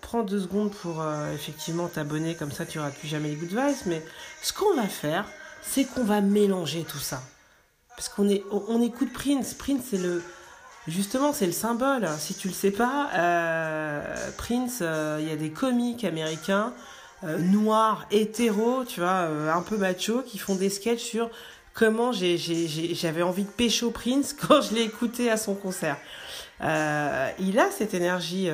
prends 0.00 0.24
deux 0.24 0.40
secondes 0.40 0.72
pour 0.72 1.02
euh, 1.02 1.32
effectivement 1.32 1.86
t'abonner, 1.86 2.34
comme 2.34 2.50
ça 2.50 2.66
tu 2.66 2.78
n'auras 2.78 2.90
plus 2.90 3.06
jamais 3.06 3.28
les 3.28 3.36
good 3.36 3.50
vibes. 3.50 3.86
Mais 3.86 4.02
ce 4.42 4.52
qu'on 4.52 4.74
va 4.74 4.88
faire, 4.88 5.24
c'est 5.62 5.84
qu'on 5.84 6.04
va 6.04 6.20
mélanger 6.20 6.82
tout 6.82 6.98
ça. 6.98 7.22
Parce 7.90 8.08
qu'on 8.08 8.28
est, 8.28 8.42
on, 8.50 8.64
on 8.66 8.82
écoute 8.82 9.12
Prince. 9.12 9.54
Prince, 9.54 9.82
c'est 9.88 9.98
le, 9.98 10.20
justement, 10.88 11.32
c'est 11.32 11.46
le 11.46 11.52
symbole. 11.52 12.08
Si 12.18 12.34
tu 12.34 12.48
le 12.48 12.54
sais 12.54 12.70
pas, 12.70 13.10
euh, 13.14 14.30
Prince, 14.36 14.78
euh, 14.82 15.18
il 15.20 15.28
y 15.28 15.32
a 15.32 15.36
des 15.36 15.50
comiques 15.50 16.04
américains 16.04 16.72
euh, 17.24 17.38
noirs, 17.38 18.06
hétéros, 18.10 18.84
tu 18.84 19.00
vois, 19.00 19.28
un 19.54 19.62
peu 19.62 19.76
macho, 19.76 20.22
qui 20.22 20.38
font 20.38 20.54
des 20.54 20.70
sketchs 20.70 21.02
sur 21.02 21.30
comment 21.74 22.12
j'avais 22.12 23.22
envie 23.22 23.44
de 23.44 23.50
pécho 23.50 23.90
Prince 23.90 24.32
quand 24.48 24.60
je 24.62 24.74
l'ai 24.74 24.82
écouté 24.82 25.30
à 25.30 25.36
son 25.36 25.54
concert. 25.54 25.96
Il 26.60 27.58
a 27.58 27.70
cette 27.70 27.94
énergie 27.94 28.48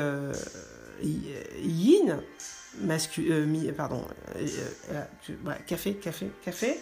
yin, 1.02 2.20
mascu, 2.80 3.22
mi- 3.46 3.72
pardon, 3.72 4.04
café, 5.66 5.94
café, 5.94 6.30
café. 6.44 6.78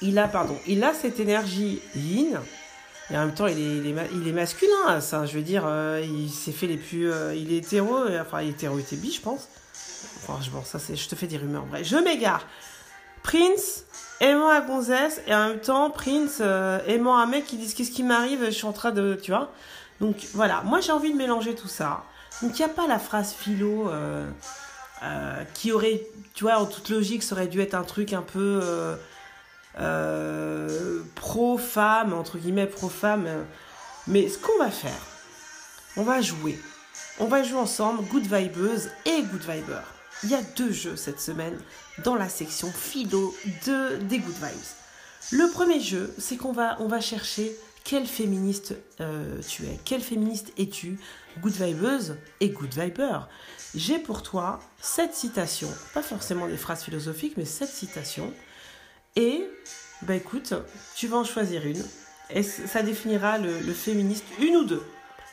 Il 0.00 0.18
a, 0.18 0.28
pardon, 0.28 0.56
il 0.66 0.84
a 0.84 0.94
cette 0.94 1.18
énergie 1.18 1.80
yin, 1.96 2.38
et 3.10 3.16
en 3.16 3.20
même 3.20 3.34
temps, 3.34 3.46
il 3.46 3.58
est, 3.58 3.90
il 4.12 4.28
est, 4.28 4.32
masculin, 4.32 5.00
ça. 5.00 5.24
Je 5.24 5.34
veux 5.34 5.42
dire, 5.42 5.64
euh, 5.66 6.04
il 6.04 6.30
s'est 6.30 6.52
fait 6.52 6.66
les 6.66 6.76
plus, 6.76 7.10
euh, 7.10 7.34
il 7.34 7.52
est 7.52 7.58
hétéro, 7.58 7.96
euh, 7.96 8.20
enfin, 8.20 8.42
il 8.42 8.48
est 8.48 8.50
hétéro, 8.50 8.78
il 8.78 8.82
était 8.82 8.96
bi, 8.96 9.10
je 9.10 9.20
pense. 9.20 9.48
Bon, 10.52 10.62
ça, 10.62 10.78
c'est, 10.78 10.94
je 10.94 11.08
te 11.08 11.14
fais 11.14 11.26
des 11.26 11.38
rumeurs. 11.38 11.64
Bref, 11.64 11.86
je 11.86 11.96
m'égare. 11.96 12.44
Prince 13.22 13.84
aimant 14.20 14.50
la 14.50 14.60
gonzesse 14.60 15.22
et 15.26 15.34
en 15.34 15.48
même 15.48 15.60
temps 15.60 15.90
Prince 15.90 16.40
aimant 16.86 17.18
un 17.18 17.26
mec 17.26 17.46
qui 17.46 17.56
dit 17.56 17.72
qu'est-ce 17.72 17.90
qui 17.90 18.02
m'arrive, 18.02 18.44
je 18.46 18.50
suis 18.50 18.66
en 18.66 18.72
train 18.72 18.90
de, 18.90 19.18
tu 19.20 19.30
vois. 19.30 19.52
Donc 20.00 20.16
voilà, 20.34 20.62
moi 20.64 20.80
j'ai 20.80 20.92
envie 20.92 21.12
de 21.12 21.16
mélanger 21.16 21.54
tout 21.54 21.68
ça. 21.68 22.04
Donc 22.42 22.58
il 22.58 22.64
n'y 22.64 22.70
a 22.70 22.72
pas 22.72 22.86
la 22.86 22.98
phrase 22.98 23.32
philo 23.32 23.90
qui 25.54 25.72
aurait, 25.72 26.02
tu 26.34 26.44
vois, 26.44 26.58
en 26.58 26.66
toute 26.66 26.90
logique, 26.90 27.22
ça 27.22 27.34
aurait 27.34 27.48
dû 27.48 27.60
être 27.60 27.74
un 27.74 27.84
truc 27.84 28.12
un 28.12 28.22
peu 28.22 28.60
euh, 29.78 31.02
pro-femme, 31.14 32.12
entre 32.12 32.38
guillemets 32.38 32.66
pro-femme. 32.66 33.26
Mais 34.06 34.28
ce 34.28 34.38
qu'on 34.38 34.58
va 34.58 34.70
faire, 34.70 35.00
on 35.96 36.02
va 36.02 36.20
jouer. 36.20 36.58
On 37.20 37.26
va 37.26 37.42
jouer 37.42 37.58
ensemble 37.58 38.04
Good 38.04 38.26
Vibeuse 38.26 38.90
et 39.04 39.22
Good 39.22 39.42
Viber. 39.42 39.82
Il 40.24 40.30
y 40.30 40.34
a 40.34 40.42
deux 40.56 40.72
jeux 40.72 40.96
cette 40.96 41.20
semaine 41.20 41.58
dans 42.04 42.14
la 42.14 42.28
section 42.28 42.70
philo 42.70 43.34
de, 43.66 43.96
des 43.96 44.18
Good 44.18 44.34
Vibes. 44.34 45.32
Le 45.32 45.50
premier 45.50 45.80
jeu, 45.80 46.14
c'est 46.18 46.36
qu'on 46.36 46.52
va, 46.52 46.76
on 46.80 46.88
va 46.88 47.00
chercher 47.00 47.54
quelle 47.84 48.06
féministe 48.06 48.74
euh, 49.00 49.40
tu 49.46 49.64
es, 49.64 49.78
quelle 49.84 50.00
féministe 50.00 50.52
es-tu, 50.58 50.98
Good 51.40 51.54
Vibeuse 51.54 52.16
et 52.40 52.50
Good 52.50 52.74
Viber. 52.74 53.20
J'ai 53.74 53.98
pour 53.98 54.22
toi 54.22 54.60
sept 54.80 55.14
citations, 55.14 55.72
pas 55.94 56.02
forcément 56.02 56.46
des 56.46 56.56
phrases 56.56 56.82
philosophiques, 56.82 57.36
mais 57.36 57.44
sept 57.44 57.68
citations. 57.68 58.32
Et, 59.18 59.50
bah 60.02 60.14
écoute, 60.14 60.54
tu 60.94 61.08
vas 61.08 61.16
en 61.16 61.24
choisir 61.24 61.66
une. 61.66 61.84
Et 62.30 62.44
ça 62.44 62.82
définira 62.82 63.36
le, 63.36 63.58
le 63.58 63.72
féministe, 63.72 64.24
une 64.38 64.56
ou 64.58 64.64
deux. 64.64 64.82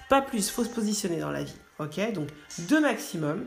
Pas 0.10 0.24
plus, 0.24 0.50
faut 0.50 0.64
se 0.64 0.70
positionner 0.70 1.20
dans 1.20 1.30
la 1.30 1.44
vie. 1.44 1.56
Ok? 1.78 2.00
Donc 2.14 2.30
deux 2.60 2.80
maximum. 2.82 3.46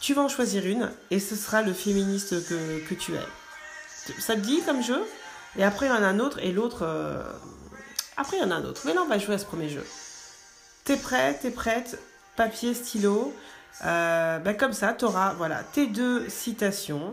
Tu 0.00 0.14
vas 0.14 0.22
en 0.22 0.28
choisir 0.28 0.66
une 0.66 0.90
et 1.12 1.20
ce 1.20 1.36
sera 1.36 1.62
le 1.62 1.72
féministe 1.72 2.44
que, 2.48 2.80
que 2.88 2.94
tu 2.94 3.12
es. 3.14 4.20
Ça 4.20 4.34
te 4.34 4.40
dit 4.40 4.62
comme 4.62 4.82
jeu? 4.82 5.00
Et 5.56 5.62
après, 5.62 5.86
il 5.86 5.90
y 5.90 5.92
en 5.92 6.02
a 6.02 6.08
un 6.08 6.18
autre 6.18 6.40
et 6.40 6.50
l'autre. 6.50 6.80
euh, 6.82 7.22
Après, 8.16 8.38
il 8.38 8.40
y 8.40 8.44
en 8.44 8.50
a 8.50 8.56
un 8.56 8.64
autre. 8.64 8.82
Mais 8.84 8.94
là, 8.94 9.02
on 9.02 9.08
va 9.08 9.18
jouer 9.20 9.36
à 9.36 9.38
ce 9.38 9.44
premier 9.44 9.68
jeu. 9.68 9.86
T'es 10.82 10.96
prêt? 10.96 11.38
T'es 11.40 11.52
prête? 11.52 12.00
Papier, 12.34 12.74
stylo. 12.74 13.32
Euh, 13.84 14.38
bah, 14.40 14.54
comme 14.54 14.72
ça, 14.72 14.92
tu 14.92 15.04
auras 15.04 15.34
voilà, 15.34 15.62
tes 15.62 15.86
deux 15.86 16.28
citations 16.28 17.12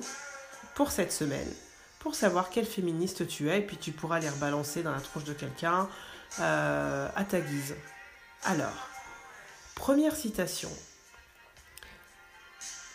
pour 0.73 0.91
cette 0.91 1.11
semaine 1.11 1.47
pour 1.99 2.15
savoir 2.15 2.49
quelle 2.49 2.65
féministe 2.65 3.27
tu 3.27 3.49
es 3.49 3.59
et 3.59 3.61
puis 3.61 3.77
tu 3.77 3.91
pourras 3.91 4.19
les 4.19 4.29
rebalancer 4.29 4.83
dans 4.83 4.91
la 4.91 5.01
tronche 5.01 5.25
de 5.25 5.33
quelqu'un 5.33 5.89
euh, 6.39 7.07
à 7.15 7.23
ta 7.25 7.39
guise. 7.41 7.75
Alors, 8.43 8.89
première 9.75 10.15
citation. 10.15 10.71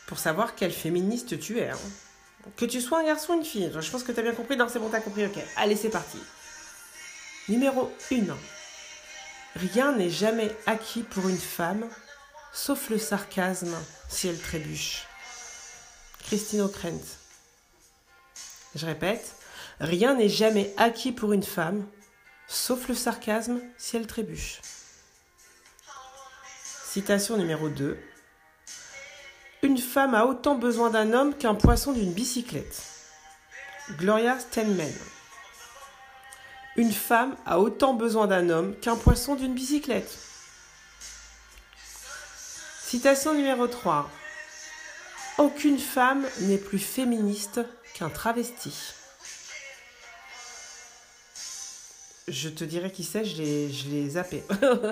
Pour 0.07 0.19
savoir 0.19 0.55
quelle 0.55 0.73
féministe 0.73 1.39
tu 1.41 1.59
es. 1.59 1.71
hein. 1.71 1.79
Que 2.57 2.65
tu 2.67 2.81
sois 2.81 3.01
un 3.01 3.05
garçon 3.05 3.33
ou 3.35 3.37
une 3.39 3.45
fille. 3.45 3.71
Je 3.79 3.91
pense 3.91 4.03
que 4.03 4.13
tu 4.13 4.21
as 4.21 4.23
bien 4.23 4.35
compris. 4.35 4.57
Non, 4.57 4.69
c'est 4.69 4.79
bon, 4.79 4.91
t'as 4.91 5.01
compris. 5.01 5.25
Ok. 5.27 5.39
Allez, 5.57 5.77
c'est 5.77 5.89
parti. 5.89 6.19
Numéro 7.49 7.91
1. 8.11 8.17
Rien 9.57 9.93
n'est 9.93 10.11
jamais 10.11 10.55
acquis 10.67 11.03
pour 11.03 11.29
une 11.29 11.39
femme, 11.39 11.89
sauf 12.53 12.91
le 12.91 12.99
sarcasme 12.99 13.75
si 14.09 14.29
elle 14.29 14.39
trébuche. 14.39 15.05
Christine 16.25 16.63
O'Krent. 16.63 17.01
Je 18.75 18.87
répète. 18.87 19.37
Rien 19.81 20.15
n'est 20.15 20.29
jamais 20.29 20.73
acquis 20.77 21.13
pour 21.13 21.33
une 21.33 21.43
femme, 21.43 21.87
sauf 22.47 22.89
le 22.89 22.95
sarcasme 22.95 23.61
si 23.77 23.97
elle 23.97 24.07
trébuche. 24.07 24.61
Citation 26.85 27.37
numéro 27.37 27.69
2. 27.69 27.99
Une 29.63 29.79
femme 29.79 30.15
a 30.15 30.27
autant 30.27 30.55
besoin 30.55 30.91
d'un 30.91 31.13
homme 31.13 31.35
qu'un 31.35 31.55
poisson 31.55 31.93
d'une 31.93 32.13
bicyclette. 32.13 32.83
Gloria 33.99 34.39
Steinman. 34.39 34.93
Une 36.77 36.93
femme 36.93 37.37
a 37.47 37.61
autant 37.61 37.95
besoin 37.95 38.27
d'un 38.27 38.51
homme 38.51 38.77
qu'un 38.77 38.97
poisson 38.97 39.35
d'une 39.35 39.55
bicyclette. 39.55 40.19
Citation 42.83 43.35
numéro 43.35 43.67
3. 43.67 44.11
Aucune 45.37 45.79
femme 45.79 46.25
n'est 46.43 46.59
plus 46.59 46.79
féministe 46.79 47.61
qu'un 47.95 48.09
travesti. 48.09 48.73
Je 52.29 52.49
te 52.49 52.63
dirai 52.63 52.93
qui 52.93 53.03
c'est, 53.03 53.25
je 53.25 53.43
l'ai, 53.43 54.09
zappé. 54.11 54.45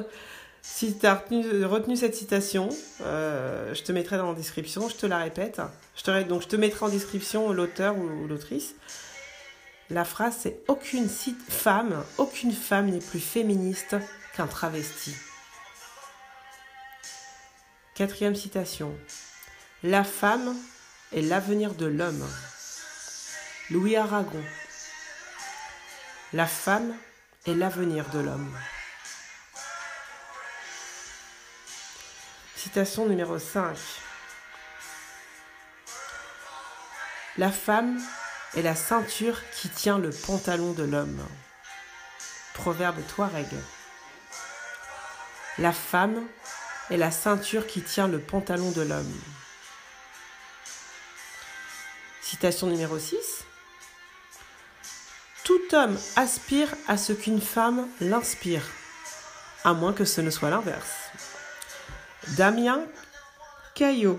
si 0.63 0.99
tu 0.99 1.07
as 1.07 1.15
retenu, 1.15 1.97
cette 1.97 2.17
citation, 2.17 2.69
euh, 3.03 3.73
je 3.73 3.83
te 3.85 3.93
mettrai 3.93 4.17
dans 4.17 4.31
la 4.31 4.35
description, 4.35 4.89
je 4.89 4.97
te 4.97 5.07
la 5.07 5.19
répète. 5.19 5.63
Je 5.97 6.03
te, 6.03 6.23
donc 6.25 6.43
je 6.43 6.49
te 6.49 6.57
mettrai 6.57 6.87
en 6.87 6.89
description 6.89 7.53
l'auteur 7.53 7.97
ou, 7.97 8.27
l'autrice. 8.27 8.75
La 9.91 10.05
phrase 10.05 10.37
c'est 10.41 10.61
aucune 10.67 11.09
femme, 11.09 12.05
aucune 12.19 12.53
femme 12.53 12.91
n'est 12.91 12.99
plus 12.99 13.21
féministe 13.21 13.95
qu'un 14.35 14.49
travesti. 14.49 15.15
Quatrième 17.95 18.35
citation. 18.35 18.93
La 19.85 20.05
femme 20.05 20.57
est 21.13 21.23
l'avenir 21.23 21.75
de 21.75 21.87
l'homme. 21.87 22.25
Louis 23.69 23.97
Aragon. 23.97 24.45
La 26.33 26.47
femme 26.47 26.95
est 27.49 27.55
l'avenir 27.55 28.09
de 28.11 28.21
l'homme. 28.21 28.57
Citation 32.55 33.07
numéro 33.07 33.41
5. 33.41 33.77
La 37.37 37.51
femme 37.51 38.01
est 38.55 38.63
la 38.63 38.77
ceinture 38.77 39.41
qui 39.51 39.69
tient 39.69 39.99
le 39.99 40.11
pantalon 40.11 40.75
de 40.75 40.85
l'homme. 40.85 41.27
Proverbe 42.55 43.05
Touareg. 43.09 43.49
La 45.59 45.73
femme 45.73 46.25
est 46.89 46.97
la 46.97 47.11
ceinture 47.11 47.67
qui 47.67 47.83
tient 47.83 48.07
le 48.07 48.21
pantalon 48.21 48.71
de 48.71 48.83
l'homme. 48.83 49.21
Citation 52.33 52.67
numéro 52.67 52.99
6. 52.99 53.45
Tout 55.45 55.61
homme 55.75 55.99
aspire 56.17 56.75
à 56.89 56.97
ce 56.97 57.13
qu'une 57.13 57.43
femme 57.43 57.87
l'inspire, 58.01 58.67
à 59.65 59.75
moins 59.75 59.93
que 59.93 60.07
ce 60.07 60.23
ne 60.23 60.31
soit 60.31 60.49
l'inverse. 60.49 61.11
Damien 62.39 62.87
Caillot. 63.75 64.19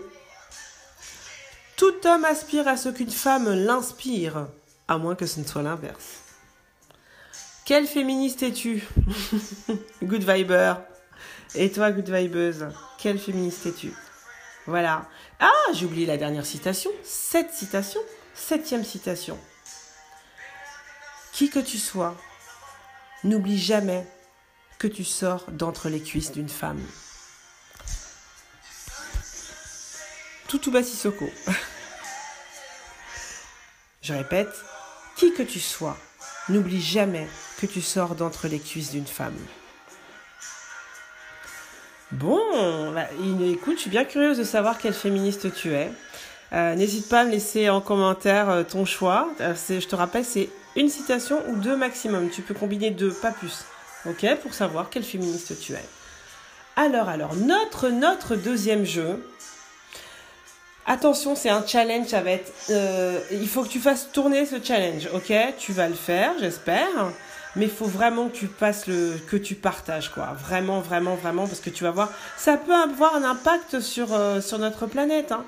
Tout 1.75 2.05
homme 2.05 2.23
aspire 2.25 2.67
à 2.67 2.77
ce 2.77 2.89
qu'une 2.89 3.09
femme 3.09 3.51
l'inspire, 3.51 4.45
à 4.87 4.99
moins 4.99 5.15
que 5.15 5.25
ce 5.25 5.39
ne 5.39 5.45
soit 5.45 5.63
l'inverse. 5.63 6.19
Quelle 7.65 7.87
féministe 7.87 8.43
es-tu? 8.43 8.87
Good 10.03 10.23
Viber. 10.23 10.75
Et 11.55 11.71
toi, 11.71 11.91
Good 11.91 12.11
Vibeuse, 12.11 12.67
quelle 12.99 13.17
féministe 13.17 13.65
es-tu? 13.65 13.91
Voilà. 14.65 15.09
Ah, 15.39 15.51
j'ai 15.73 15.85
oublié 15.85 16.05
la 16.05 16.17
dernière 16.17 16.45
citation. 16.45 16.91
Sept 17.03 17.51
citations. 17.51 18.01
Septième 18.33 18.83
citation. 18.83 19.37
Qui 21.33 21.49
que 21.49 21.59
tu 21.59 21.77
sois, 21.77 22.15
n'oublie 23.23 23.59
jamais 23.59 24.07
que 24.77 24.87
tu 24.87 25.03
sors 25.03 25.49
d'entre 25.51 25.89
les 25.89 26.01
cuisses 26.01 26.31
d'une 26.31 26.49
femme. 26.49 26.81
Tutuba 30.47 30.83
Sissoko. 30.83 31.29
Je 34.01 34.13
répète, 34.13 34.53
qui 35.15 35.33
que 35.33 35.43
tu 35.43 35.59
sois, 35.59 35.97
n'oublie 36.49 36.81
jamais 36.81 37.27
que 37.57 37.65
tu 37.65 37.81
sors 37.81 38.15
d'entre 38.15 38.47
les 38.47 38.59
cuisses 38.59 38.91
d'une 38.91 39.07
femme. 39.07 39.37
Bon, 42.13 42.91
bah, 42.93 43.07
écoute, 43.43 43.77
je 43.77 43.81
suis 43.81 43.89
bien 43.89 44.05
curieuse 44.05 44.37
de 44.37 44.43
savoir 44.43 44.77
quelle 44.77 44.93
féministe 44.93 45.51
tu 45.55 45.73
es. 45.73 45.89
Euh, 46.53 46.75
N'hésite 46.75 47.09
pas 47.09 47.21
à 47.21 47.23
me 47.25 47.31
laisser 47.31 47.71
en 47.71 47.81
commentaire 47.81 48.51
euh, 48.51 48.63
ton 48.63 48.85
choix. 48.85 49.29
Euh, 49.41 49.55
je 49.67 49.87
te 49.87 49.95
rappelle, 49.95 50.23
c'est 50.23 50.49
une 50.75 50.89
citation 50.89 51.41
ou 51.49 51.55
deux 51.55 51.75
maximum. 51.75 52.29
Tu 52.29 52.43
peux 52.43 52.53
combiner 52.53 52.91
deux, 52.91 53.11
pas 53.11 53.31
plus. 53.31 53.65
Ok, 54.07 54.27
pour 54.43 54.53
savoir 54.53 54.91
quelle 54.91 55.03
féministe 55.03 55.59
tu 55.59 55.73
es. 55.73 55.83
Alors, 56.75 57.09
alors, 57.09 57.35
notre, 57.35 57.89
notre 57.89 58.35
deuxième 58.35 58.85
jeu. 58.85 59.27
Attention, 60.85 61.35
c'est 61.35 61.49
un 61.49 61.65
challenge, 61.65 62.07
ça 62.07 62.21
il 63.31 63.47
faut 63.47 63.63
que 63.63 63.69
tu 63.69 63.79
fasses 63.79 64.11
tourner 64.11 64.45
ce 64.45 64.61
challenge, 64.61 65.07
ok 65.13 65.33
Tu 65.57 65.71
vas 65.71 65.87
le 65.87 65.95
faire, 65.95 66.33
j'espère. 66.39 67.11
Mais 67.55 67.65
il 67.65 67.71
faut 67.71 67.85
vraiment 67.85 68.29
que 68.29 68.35
tu 68.35 68.47
passes 68.47 68.87
le, 68.87 69.13
que 69.27 69.37
tu 69.37 69.55
partages, 69.55 70.09
quoi. 70.09 70.35
Vraiment, 70.39 70.79
vraiment, 70.79 71.15
vraiment, 71.15 71.47
parce 71.47 71.59
que 71.59 71.69
tu 71.69 71.83
vas 71.83 71.91
voir, 71.91 72.09
ça 72.37 72.57
peut 72.57 72.73
avoir 72.73 73.15
un 73.15 73.23
impact 73.23 73.79
sur, 73.79 74.13
euh, 74.13 74.41
sur 74.41 74.57
notre 74.59 74.87
planète. 74.87 75.31
Hein. 75.31 75.43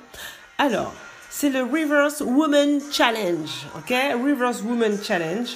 Alors, 0.58 0.94
c'est 1.30 1.50
le 1.50 1.64
Reverse 1.64 2.22
Woman 2.22 2.80
Challenge, 2.92 3.50
ok? 3.76 3.94
Reverse 4.24 4.62
Woman 4.62 4.98
Challenge. 5.04 5.50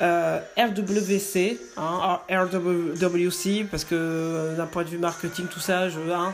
Euh, 0.00 0.38
RWC, 0.56 1.58
hein, 1.76 2.20
RWC, 2.30 3.66
parce 3.68 3.82
que 3.82 3.96
euh, 3.96 4.56
d'un 4.56 4.66
point 4.66 4.84
de 4.84 4.90
vue 4.90 4.98
marketing, 4.98 5.48
tout 5.48 5.58
ça, 5.58 5.88
je, 5.88 5.98
hein, 5.98 6.32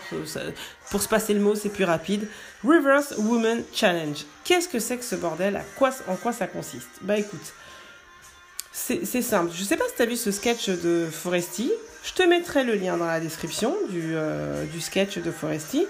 pour 0.90 1.00
se 1.00 1.08
passer 1.08 1.32
le 1.32 1.40
mot, 1.40 1.54
c'est 1.54 1.70
plus 1.70 1.84
rapide. 1.84 2.28
Reverse 2.62 3.14
Woman 3.16 3.62
Challenge. 3.72 4.18
Qu'est-ce 4.44 4.68
que 4.68 4.78
c'est 4.78 4.98
que 4.98 5.04
ce 5.04 5.14
bordel? 5.14 5.56
À 5.56 5.62
quoi, 5.76 5.92
En 6.08 6.16
quoi 6.16 6.34
ça 6.34 6.46
consiste? 6.46 6.90
Bah 7.00 7.16
écoute, 7.16 7.54
c'est 8.76 9.22
simple. 9.22 9.52
Je 9.54 9.62
sais 9.62 9.76
pas 9.76 9.84
si 9.88 9.94
tu 9.94 10.02
as 10.02 10.06
vu 10.06 10.16
ce 10.16 10.32
sketch 10.32 10.68
de 10.68 11.06
Foresti. 11.10 11.72
Je 12.02 12.12
te 12.12 12.24
mettrai 12.24 12.64
le 12.64 12.74
lien 12.74 12.96
dans 12.96 13.06
la 13.06 13.20
description 13.20 13.72
du, 13.88 14.16
euh, 14.16 14.64
sketch 14.80 15.18
de 15.18 15.30
Foresti. 15.30 15.86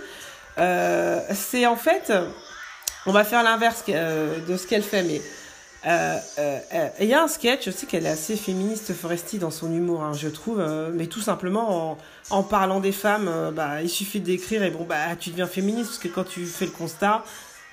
Euh, 0.59 1.19
c'est 1.33 1.67
en 1.67 1.77
fait, 1.77 2.13
on 3.07 3.13
va 3.13 3.25
faire 3.25 3.43
l'inverse 3.43 3.85
euh, 3.89 4.39
de 4.47 4.57
ce 4.59 4.67
qu'elle 4.67 4.83
fait, 4.83 5.03
mais 5.03 5.23
il 7.01 7.09
y 7.09 7.15
a 7.15 7.23
un 7.23 7.29
sketch, 7.29 7.65
je 7.65 7.71
sais 7.71 7.87
qu'elle 7.87 8.05
est 8.05 8.11
assez 8.11 8.37
féministe 8.37 8.93
Foresti 8.93 9.39
dans 9.39 9.51
son 9.51 9.73
humour, 9.73 10.03
hein, 10.03 10.13
je 10.13 10.29
trouve, 10.29 10.63
mais 10.93 11.07
tout 11.07 11.23
simplement 11.23 11.99
en, 12.29 12.43
parlant 12.43 12.81
des 12.81 12.93
femmes, 12.93 13.53
bah, 13.57 13.81
il 13.83 13.89
suffit 13.89 14.21
d'écrire 14.21 14.63
et 14.63 14.71
bon, 14.71 14.85
bah, 14.85 15.17
tu 15.19 15.31
deviens 15.31 15.47
féministe 15.47 15.89
parce 15.89 15.99
que 15.99 16.09
quand 16.09 16.25
tu 16.25 16.45
fais 16.45 16.67
le 16.67 16.71
constat, 16.71 17.25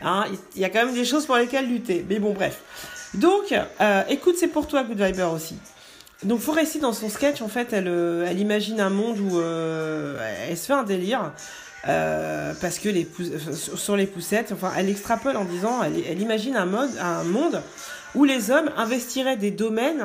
hein, 0.02 0.26
il 0.56 0.62
y 0.62 0.66
a 0.66 0.70
quand 0.70 0.86
même 0.86 0.96
des 0.96 1.06
choses 1.06 1.26
pour 1.26 1.36
lesquelles 1.36 1.68
lutter. 1.68 2.06
Mais 2.10 2.20
bon, 2.20 2.34
bref. 2.34 2.62
Donc, 3.14 3.54
euh, 3.82 4.04
écoute, 4.10 4.36
c'est 4.40 4.48
pour 4.48 4.68
toi, 4.68 4.84
Good 4.84 5.02
Viber 5.02 5.24
aussi. 5.34 5.58
Donc, 6.24 6.40
Foresti, 6.40 6.80
dans 6.80 6.94
son 6.94 7.10
sketch, 7.10 7.42
en 7.42 7.48
fait, 7.48 7.74
elle, 7.74 7.88
euh, 7.88 8.32
imagine 8.38 8.80
un 8.80 8.90
monde 8.90 9.20
où 9.20 9.40
euh, 9.40 10.18
elle 10.50 10.58
se 10.58 10.68
fait 10.68 10.74
un 10.74 10.84
délire. 10.84 11.32
parce 11.84 12.78
que 12.80 12.90
les 12.90 13.08
sur- 13.76 13.96
les 13.98 14.06
poussettes, 14.06 14.52
enfin, 14.54 14.72
elle 14.78 14.88
extrapole 14.90 15.36
en 15.36 15.46
disant, 15.46 15.82
elle, 15.84 16.22
imagine 16.22 16.56
un, 16.56 16.70
un 17.00 17.24
monde 17.24 17.62
où 18.14 18.24
les 18.24 18.52
hommes 18.52 18.70
investiraient 18.78 19.38
des 19.38 19.52
domaines 19.52 20.04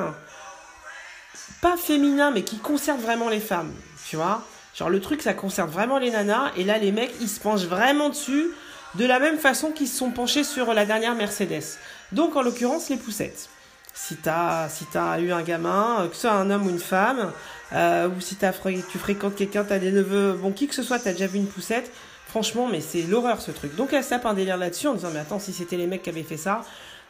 pas 1.61 1.77
féminins, 1.77 2.31
mais 2.31 2.43
qui 2.43 2.57
concernent 2.57 3.01
vraiment 3.01 3.29
les 3.29 3.39
femmes, 3.39 3.71
tu 4.09 4.15
vois. 4.15 4.43
Genre 4.75 4.89
le 4.89 4.99
truc, 5.01 5.21
ça 5.21 5.33
concerne 5.33 5.69
vraiment 5.69 5.97
les 5.97 6.11
nanas, 6.11 6.51
et 6.57 6.63
là, 6.63 6.77
les 6.77 6.91
mecs, 6.91 7.13
ils 7.21 7.29
se 7.29 7.39
penchent 7.39 7.65
vraiment 7.65 8.09
dessus, 8.09 8.47
de 8.95 9.05
la 9.05 9.19
même 9.19 9.37
façon 9.37 9.71
qu'ils 9.71 9.87
se 9.87 9.97
sont 9.97 10.11
penchés 10.11 10.43
sur 10.43 10.73
la 10.73 10.85
dernière 10.85 11.15
Mercedes. 11.15 11.77
Donc, 12.11 12.35
en 12.35 12.41
l'occurrence, 12.41 12.89
les 12.89 12.97
poussettes. 12.97 13.49
Si 13.93 14.15
t'as 14.15 14.69
si 14.69 14.85
t'as 14.85 15.19
eu 15.19 15.31
un 15.31 15.41
gamin, 15.41 16.01
euh, 16.01 16.07
que 16.07 16.15
ce 16.15 16.21
soit 16.21 16.31
un 16.31 16.49
homme 16.51 16.67
ou 16.67 16.69
une 16.69 16.79
femme, 16.79 17.31
euh, 17.73 18.07
ou 18.09 18.21
si 18.21 18.35
fré- 18.35 18.83
tu 18.91 18.97
fréquentes 18.99 19.35
quelqu'un, 19.35 19.63
t'as 19.63 19.79
des 19.79 19.91
neveux, 19.91 20.33
bon, 20.33 20.51
qui 20.51 20.67
que 20.67 20.75
ce 20.75 20.83
soit, 20.83 20.99
t'as 20.99 21.13
déjà 21.13 21.27
vu 21.27 21.37
une 21.39 21.47
poussette, 21.47 21.89
franchement, 22.27 22.67
mais 22.71 22.79
c'est 22.79 23.01
l'horreur 23.01 23.41
ce 23.41 23.51
truc. 23.51 23.75
Donc, 23.75 23.93
elle 23.93 24.03
se 24.03 24.09
tape 24.09 24.25
un 24.25 24.33
délire 24.35 24.57
là-dessus 24.57 24.87
en 24.87 24.93
disant, 24.93 25.09
mais 25.11 25.19
attends, 25.19 25.39
si 25.39 25.51
c'était 25.51 25.77
les 25.77 25.87
mecs 25.87 26.03
qui 26.03 26.09
avaient 26.09 26.23
fait 26.23 26.37
ça, 26.37 26.61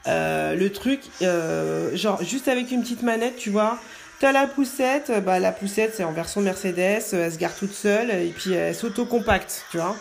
euh, 0.08 0.56
le 0.56 0.72
truc, 0.72 1.02
genre, 1.22 2.24
juste 2.24 2.48
avec 2.48 2.72
une 2.72 2.82
petite 2.82 3.04
manette, 3.04 3.36
tu 3.38 3.50
vois, 3.50 3.78
T'as 4.20 4.32
la 4.32 4.48
poussette, 4.48 5.12
bah 5.24 5.38
la 5.40 5.52
poussette 5.52 5.94
c'est 5.96 6.04
en 6.04 6.12
version 6.12 6.42
Mercedes, 6.42 7.04
elle 7.14 7.32
se 7.32 7.38
gare 7.38 7.54
toute 7.54 7.72
seule 7.72 8.10
et 8.10 8.34
puis 8.36 8.52
elle 8.52 8.74
s'auto-compacte, 8.74 9.66
tu 9.70 9.78
vois. 9.78 9.96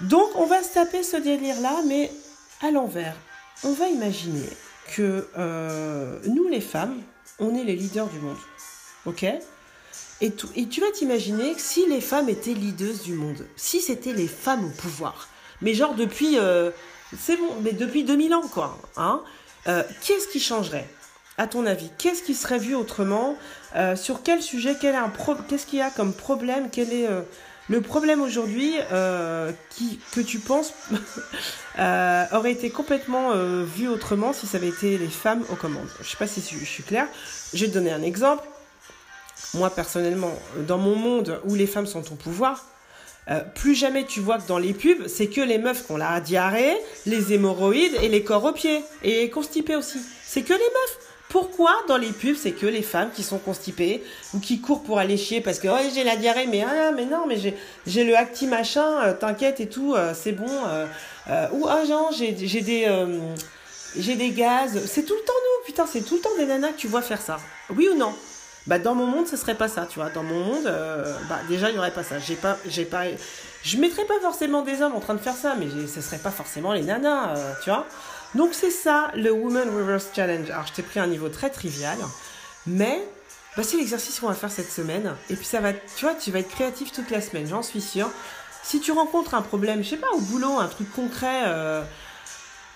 Donc 0.00 0.30
on 0.36 0.46
va 0.46 0.62
se 0.62 0.72
taper 0.72 1.02
ce 1.02 1.18
délire 1.18 1.60
là, 1.60 1.76
mais 1.86 2.10
à 2.62 2.70
l'envers. 2.70 3.14
On 3.66 3.72
va 3.72 3.88
imaginer 3.88 4.48
que 4.94 5.26
euh, 5.38 6.18
nous 6.26 6.48
les 6.48 6.60
femmes, 6.60 7.00
on 7.38 7.54
est 7.56 7.64
les 7.64 7.76
leaders 7.76 8.08
du 8.08 8.18
monde, 8.18 8.36
ok? 9.06 9.24
Et, 10.20 10.32
tu 10.32 10.80
vas 10.80 10.90
t'imaginer 10.92 11.54
si 11.56 11.86
les 11.88 12.02
femmes 12.02 12.28
étaient 12.28 12.52
leaders 12.52 12.98
du 13.04 13.14
monde, 13.14 13.46
si 13.56 13.80
c'était 13.80 14.12
les 14.12 14.28
femmes 14.28 14.66
au 14.66 14.70
pouvoir, 14.70 15.28
mais 15.62 15.72
genre 15.72 15.94
depuis, 15.94 16.38
euh, 16.38 16.70
c'est 17.18 17.36
bon, 17.36 17.48
mais 17.62 17.72
depuis 17.72 18.04
2000 18.04 18.34
ans 18.34 18.48
quoi, 18.52 18.78
hein, 18.96 19.22
euh, 19.66 19.82
qu'est-ce 20.02 20.28
qui 20.28 20.40
changerait 20.40 20.88
à 21.38 21.46
ton 21.46 21.64
avis, 21.64 21.90
qu'est-ce 21.96 22.22
qui 22.22 22.34
serait 22.34 22.58
vu 22.58 22.74
autrement? 22.74 23.36
Sur 23.96 24.22
quel 24.22 24.40
sujet? 24.40 24.76
Qu'est-ce 24.80 25.66
qu'il 25.66 25.80
y 25.80 25.82
a 25.82 25.90
comme 25.90 26.12
problème? 26.12 26.68
Quel 26.70 26.92
est 26.92 27.08
le 27.68 27.80
problème 27.80 28.20
aujourd'hui 28.20 28.74
euh, 28.92 29.50
que 30.12 30.20
tu 30.20 30.38
penses 30.38 30.74
euh, 31.78 32.24
aurait 32.32 32.52
été 32.52 32.68
complètement 32.70 33.32
euh, 33.32 33.64
vu 33.64 33.88
autrement 33.88 34.32
si 34.34 34.46
ça 34.46 34.58
avait 34.58 34.68
été 34.68 34.98
les 34.98 35.08
femmes 35.08 35.44
aux 35.50 35.56
commandes 35.56 35.88
Je 36.02 36.08
sais 36.08 36.16
pas 36.18 36.26
si 36.26 36.42
je, 36.42 36.64
suis 36.64 36.82
claire. 36.82 37.06
Je 37.54 37.64
vais 37.64 37.68
te 37.68 37.74
donner 37.74 37.90
un 37.90 38.02
exemple. 38.02 38.44
Moi, 39.54 39.70
personnellement, 39.70 40.32
dans 40.66 40.78
mon 40.78 40.94
monde 40.96 41.40
où 41.44 41.54
les 41.54 41.66
femmes 41.66 41.86
sont 41.86 42.12
au 42.12 42.16
pouvoir, 42.16 42.66
plus 43.54 43.74
jamais 43.74 44.04
tu 44.04 44.20
vois 44.20 44.38
que 44.38 44.46
dans 44.46 44.58
les 44.58 44.74
pubs, 44.74 45.06
c'est 45.06 45.28
que 45.28 45.40
les 45.40 45.58
meufs 45.58 45.86
qui 45.86 45.92
ont 45.92 45.96
la 45.96 46.20
diarrhée, 46.20 46.76
les 47.06 47.32
hémorroïdes 47.32 47.94
et 48.02 48.08
les 48.08 48.22
corps 48.24 48.44
aux 48.44 48.52
pieds. 48.52 48.82
Et 49.02 49.30
constipés 49.30 49.76
aussi. 49.76 49.98
C'est 50.24 50.42
que 50.42 50.52
les 50.52 50.58
meufs. 50.58 50.98
Pourquoi 51.28 51.72
dans 51.88 51.96
les 51.96 52.12
pubs, 52.12 52.36
c'est 52.36 52.52
que 52.52 52.66
les 52.66 52.82
femmes 52.82 53.10
qui 53.12 53.22
sont 53.22 53.38
constipées 53.38 54.04
ou 54.34 54.38
qui 54.38 54.60
courent 54.60 54.82
pour 54.84 54.98
aller 54.98 55.16
chier 55.16 55.40
parce 55.40 55.58
que 55.58 55.68
oh, 55.68 55.90
j'ai 55.92 56.04
la 56.04 56.16
diarrhée, 56.16 56.46
mais 56.46 56.62
ah, 56.62 56.92
mais 56.92 57.06
non, 57.06 57.26
mais 57.26 57.38
j'ai, 57.86 58.04
le 58.04 58.16
acti 58.16 58.46
machin, 58.46 59.02
euh, 59.02 59.14
t'inquiète 59.14 59.58
et 59.58 59.68
tout, 59.68 59.94
euh, 59.94 60.12
c'est 60.14 60.32
bon. 60.32 60.46
euh, 60.48 61.48
ou 61.52 61.66
ah, 61.68 61.84
genre, 61.86 62.12
j'ai, 62.12 62.32
des. 62.32 62.88
j'ai 63.96 64.14
des 64.16 64.30
gaz. 64.30 64.80
C'est 64.86 65.02
tout 65.02 65.14
le 65.14 65.24
temps 65.24 65.32
nous, 65.32 65.66
putain, 65.66 65.86
c'est 65.90 66.02
tout 66.02 66.16
le 66.16 66.20
temps 66.20 66.36
des 66.38 66.46
nanas 66.46 66.68
que 66.68 66.78
tu 66.78 66.88
vois 66.88 67.02
faire 67.02 67.20
ça. 67.20 67.38
Oui 67.70 67.88
ou 67.92 67.96
non? 67.96 68.14
Bah 68.66 68.78
dans 68.78 68.94
mon 68.94 69.06
monde, 69.06 69.26
ce 69.26 69.36
serait 69.36 69.56
pas 69.56 69.68
ça, 69.68 69.86
tu 69.90 69.98
vois. 69.98 70.10
Dans 70.10 70.22
mon 70.22 70.38
monde, 70.40 70.72
bah 71.28 71.40
déjà 71.48 71.70
il 71.70 71.74
y 71.74 71.78
aurait 71.78 71.90
pas 71.90 72.04
ça. 72.04 72.18
J'ai 72.18 72.36
pas, 72.36 72.56
j'ai 72.66 72.84
pas, 72.84 73.04
je 73.62 73.76
mettrais 73.76 74.04
pas 74.04 74.20
forcément 74.22 74.62
des 74.62 74.82
hommes 74.82 74.94
en 74.94 75.00
train 75.00 75.14
de 75.14 75.20
faire 75.20 75.36
ça, 75.36 75.56
mais 75.58 75.66
ce 75.92 76.00
serait 76.00 76.18
pas 76.18 76.30
forcément 76.30 76.72
les 76.72 76.82
nanas, 76.82 77.34
tu 77.62 77.70
vois. 77.70 77.86
Donc 78.34 78.50
c'est 78.52 78.70
ça 78.70 79.10
le 79.14 79.30
Woman 79.30 79.68
Reverse 79.68 80.08
Challenge. 80.14 80.50
Alors 80.50 80.66
je 80.66 80.72
t'ai 80.72 80.82
pris 80.82 81.00
un 81.00 81.06
niveau 81.06 81.28
très 81.28 81.50
trivial, 81.50 81.98
mais 82.66 83.02
bah, 83.56 83.62
c'est 83.62 83.76
l'exercice 83.76 84.18
qu'on 84.18 84.28
va 84.28 84.34
faire 84.34 84.50
cette 84.50 84.70
semaine. 84.70 85.14
Et 85.30 85.36
puis 85.36 85.46
ça 85.46 85.60
va, 85.60 85.72
tu 85.72 86.04
vois, 86.04 86.14
tu 86.14 86.30
vas 86.30 86.40
être 86.40 86.48
créatif 86.48 86.92
toute 86.92 87.10
la 87.10 87.20
semaine, 87.20 87.46
j'en 87.48 87.62
suis 87.62 87.80
sûre. 87.80 88.10
Si 88.62 88.80
tu 88.80 88.92
rencontres 88.92 89.34
un 89.34 89.42
problème, 89.42 89.84
je 89.84 89.90
sais 89.90 89.96
pas, 89.96 90.10
au 90.14 90.20
boulot, 90.20 90.58
un 90.58 90.68
truc 90.68 90.90
concret. 90.92 91.42
euh, 91.46 91.82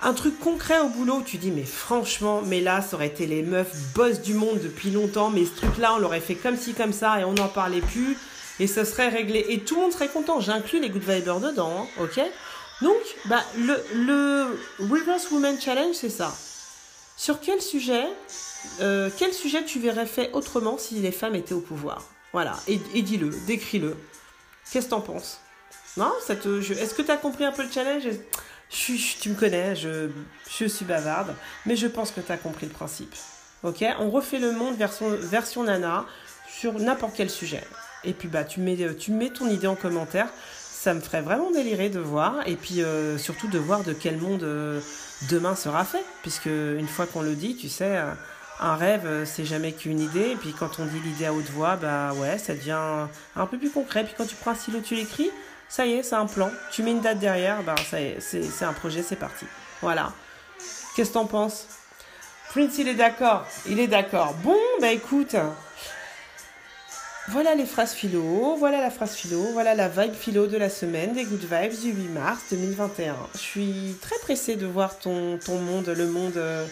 un 0.00 0.12
truc 0.12 0.38
concret 0.38 0.78
au 0.78 0.88
boulot, 0.88 1.22
tu 1.24 1.38
dis 1.38 1.50
mais 1.50 1.64
franchement, 1.64 2.40
mais 2.46 2.60
là 2.60 2.82
ça 2.82 2.94
aurait 2.94 3.08
été 3.08 3.26
les 3.26 3.42
meufs 3.42 3.74
boss 3.94 4.20
du 4.20 4.34
monde 4.34 4.60
depuis 4.62 4.90
longtemps, 4.90 5.30
mais 5.30 5.44
ce 5.44 5.56
truc-là 5.56 5.94
on 5.94 5.98
l'aurait 5.98 6.20
fait 6.20 6.36
comme 6.36 6.56
ci 6.56 6.72
comme 6.72 6.92
ça 6.92 7.18
et 7.20 7.24
on 7.24 7.32
n'en 7.32 7.48
parlait 7.48 7.80
plus 7.80 8.16
et 8.60 8.66
ça 8.66 8.84
serait 8.84 9.08
réglé 9.08 9.44
et 9.48 9.60
tout 9.60 9.74
le 9.74 9.82
monde 9.82 9.92
serait 9.92 10.08
content. 10.08 10.40
J'inclus 10.40 10.80
les 10.80 10.90
good 10.90 11.02
vibers 11.02 11.40
dedans, 11.40 11.88
ok? 12.00 12.20
Donc 12.80 13.00
bah 13.24 13.42
le 13.56 13.84
le 13.94 14.58
reverse 14.78 15.30
woman 15.30 15.60
challenge 15.60 15.96
c'est 15.96 16.10
ça. 16.10 16.32
Sur 17.16 17.40
quel 17.40 17.60
sujet, 17.60 18.06
euh, 18.80 19.10
quel 19.18 19.32
sujet 19.32 19.64
tu 19.64 19.80
verrais 19.80 20.06
fait 20.06 20.30
autrement 20.32 20.78
si 20.78 20.94
les 20.96 21.10
femmes 21.10 21.34
étaient 21.34 21.54
au 21.54 21.60
pouvoir? 21.60 22.04
Voilà 22.32 22.56
et, 22.68 22.76
dis-le, 23.02 23.30
décris-le. 23.46 23.96
Qu'est-ce 24.70 24.86
que 24.86 24.90
t'en 24.90 25.00
penses? 25.00 25.40
Non, 25.96 26.12
est-ce 26.28 26.94
que 26.94 27.02
t'as 27.02 27.16
compris 27.16 27.44
un 27.44 27.50
peu 27.50 27.64
le 27.64 27.70
challenge? 27.72 28.04
Tu 28.70 29.30
me 29.30 29.34
connais, 29.34 29.74
je, 29.74 30.10
je 30.48 30.66
suis 30.66 30.84
bavarde, 30.84 31.34
mais 31.66 31.74
je 31.74 31.86
pense 31.88 32.12
que 32.12 32.20
tu 32.20 32.30
as 32.30 32.36
compris 32.36 32.66
le 32.66 32.72
principe. 32.72 33.14
Ok? 33.64 33.82
On 33.98 34.10
refait 34.10 34.38
le 34.38 34.52
monde 34.52 34.76
version, 34.76 35.08
version 35.08 35.64
nana 35.64 36.06
sur 36.48 36.74
n'importe 36.74 37.14
quel 37.16 37.30
sujet. 37.30 37.64
Et 38.04 38.12
puis 38.12 38.28
bah 38.28 38.44
tu 38.44 38.60
mets, 38.60 38.94
tu 38.96 39.10
mets 39.10 39.30
ton 39.30 39.48
idée 39.48 39.66
en 39.66 39.74
commentaire. 39.74 40.28
Ça 40.80 40.94
me 40.94 41.00
ferait 41.00 41.22
vraiment 41.22 41.50
délirer 41.50 41.88
de 41.88 41.98
voir. 41.98 42.46
Et 42.46 42.54
puis 42.54 42.82
euh, 42.82 43.18
surtout 43.18 43.48
de 43.48 43.58
voir 43.58 43.82
de 43.82 43.92
quel 43.92 44.16
monde 44.16 44.44
euh, 44.44 44.80
demain 45.28 45.56
sera 45.56 45.84
fait. 45.84 46.04
Puisque 46.22 46.46
une 46.46 46.86
fois 46.86 47.06
qu'on 47.06 47.20
le 47.20 47.34
dit, 47.34 47.56
tu 47.56 47.68
sais, 47.68 47.96
euh, 47.96 48.12
un 48.60 48.76
rêve, 48.76 49.24
c'est 49.24 49.44
jamais 49.44 49.72
qu'une 49.72 49.98
idée. 49.98 50.30
Et 50.30 50.36
puis 50.36 50.54
quand 50.56 50.78
on 50.78 50.84
dit 50.84 51.00
l'idée 51.00 51.26
à 51.26 51.32
haute 51.34 51.50
voix, 51.50 51.74
bah 51.74 52.12
ouais, 52.14 52.38
ça 52.38 52.54
devient 52.54 53.08
un 53.34 53.46
peu 53.46 53.58
plus 53.58 53.70
concret. 53.70 54.04
Puis 54.04 54.14
quand 54.16 54.24
tu 54.24 54.36
prends 54.36 54.52
un 54.52 54.54
stylo, 54.54 54.78
tu 54.78 54.94
l'écris, 54.94 55.32
ça 55.68 55.84
y 55.84 55.94
est, 55.94 56.04
c'est 56.04 56.14
un 56.14 56.26
plan. 56.26 56.48
Tu 56.70 56.84
mets 56.84 56.92
une 56.92 57.00
date 57.00 57.18
derrière, 57.18 57.64
ben 57.64 57.74
ça 57.90 58.00
y 58.00 58.04
est, 58.04 58.20
c'est 58.20 58.64
un 58.64 58.72
projet, 58.72 59.02
c'est 59.02 59.16
parti. 59.16 59.46
Voilà. 59.82 60.12
Qu'est-ce 60.94 61.08
que 61.08 61.14
t'en 61.14 61.26
penses? 61.26 61.66
Prince, 62.50 62.78
il 62.78 62.86
est 62.86 62.94
d'accord. 62.94 63.44
Il 63.68 63.80
est 63.80 63.88
d'accord. 63.88 64.32
Bon, 64.44 64.56
bah 64.80 64.92
écoute. 64.92 65.34
Voilà 67.30 67.54
les 67.54 67.66
phrases 67.66 67.92
philo, 67.92 68.56
voilà 68.58 68.80
la 68.80 68.90
phrase 68.90 69.14
philo, 69.14 69.42
voilà 69.52 69.74
la 69.74 69.88
vibe 69.88 70.14
philo 70.14 70.46
de 70.46 70.56
la 70.56 70.70
semaine 70.70 71.12
des 71.12 71.24
Good 71.24 71.40
Vibes 71.42 71.78
du 71.78 71.92
8 71.92 72.08
mars 72.08 72.40
2021. 72.50 73.14
Je 73.34 73.38
suis 73.38 73.96
très 74.00 74.16
pressée 74.22 74.56
de 74.56 74.66
voir 74.66 74.98
ton, 74.98 75.38
monde, 75.48 75.88
le 75.88 76.06
monde. 76.06 76.38
euh, 76.38 76.64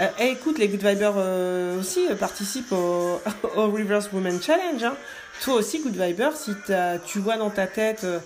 euh, 0.00 0.06
eh, 0.18 0.30
écoute, 0.30 0.58
les 0.58 0.68
Good 0.68 0.82
Vibers 0.82 1.12
euh, 1.16 1.78
aussi 1.78 2.06
euh, 2.10 2.14
participent 2.14 2.72
au, 2.72 3.20
Reverse 3.54 4.08
Women 4.12 4.40
Challenge. 4.40 4.82
hein. 4.82 4.96
Toi 5.42 5.54
aussi, 5.56 5.80
Good 5.82 5.96
Viber, 5.96 6.30
si 6.34 6.52
tu 7.04 7.18
vois 7.18 7.36
dans 7.36 7.50
ta 7.50 7.66
tête 7.66 8.04
euh, 8.04 8.18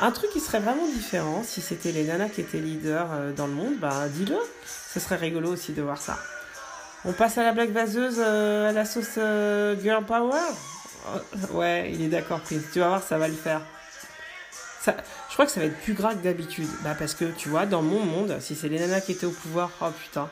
un 0.00 0.12
truc 0.12 0.30
qui 0.30 0.40
serait 0.40 0.60
vraiment 0.60 0.86
différent, 0.86 1.42
si 1.44 1.60
c'était 1.60 1.92
les 1.92 2.04
nanas 2.04 2.30
qui 2.30 2.40
étaient 2.40 2.58
leaders 2.58 3.34
dans 3.36 3.46
le 3.46 3.52
monde, 3.52 3.76
bah 3.78 4.08
dis-le. 4.08 4.38
Ce 4.94 4.98
serait 4.98 5.16
rigolo 5.16 5.50
aussi 5.52 5.72
de 5.72 5.82
voir 5.82 6.00
ça. 6.00 6.16
On 7.04 7.12
passe 7.12 7.36
à 7.36 7.42
la 7.42 7.52
blague 7.52 7.72
vaseuse 7.72 8.18
à 8.18 8.72
la 8.72 8.84
sauce 8.86 9.18
Girl 9.82 10.04
Power 10.06 10.40
Ouais, 11.52 11.90
il 11.92 12.02
est 12.02 12.08
d'accord, 12.08 12.42
Chris. 12.42 12.60
Tu 12.72 12.80
vas 12.80 12.88
voir, 12.88 13.02
ça 13.02 13.18
va 13.18 13.28
le 13.28 13.34
faire. 13.34 13.62
Ça, 14.80 14.96
je 15.28 15.34
crois 15.34 15.46
que 15.46 15.52
ça 15.52 15.60
va 15.60 15.66
être 15.66 15.80
plus 15.80 15.94
gras 15.94 16.14
que 16.14 16.22
d'habitude. 16.22 16.68
Bah, 16.82 16.94
parce 16.98 17.14
que, 17.14 17.24
tu 17.24 17.48
vois, 17.48 17.66
dans 17.66 17.82
mon 17.82 18.00
monde, 18.00 18.36
si 18.40 18.54
c'est 18.54 18.68
les 18.68 18.78
nanas 18.78 19.00
qui 19.00 19.12
étaient 19.12 19.26
au 19.26 19.30
pouvoir, 19.30 19.70
oh 19.80 19.90
putain, 19.90 20.28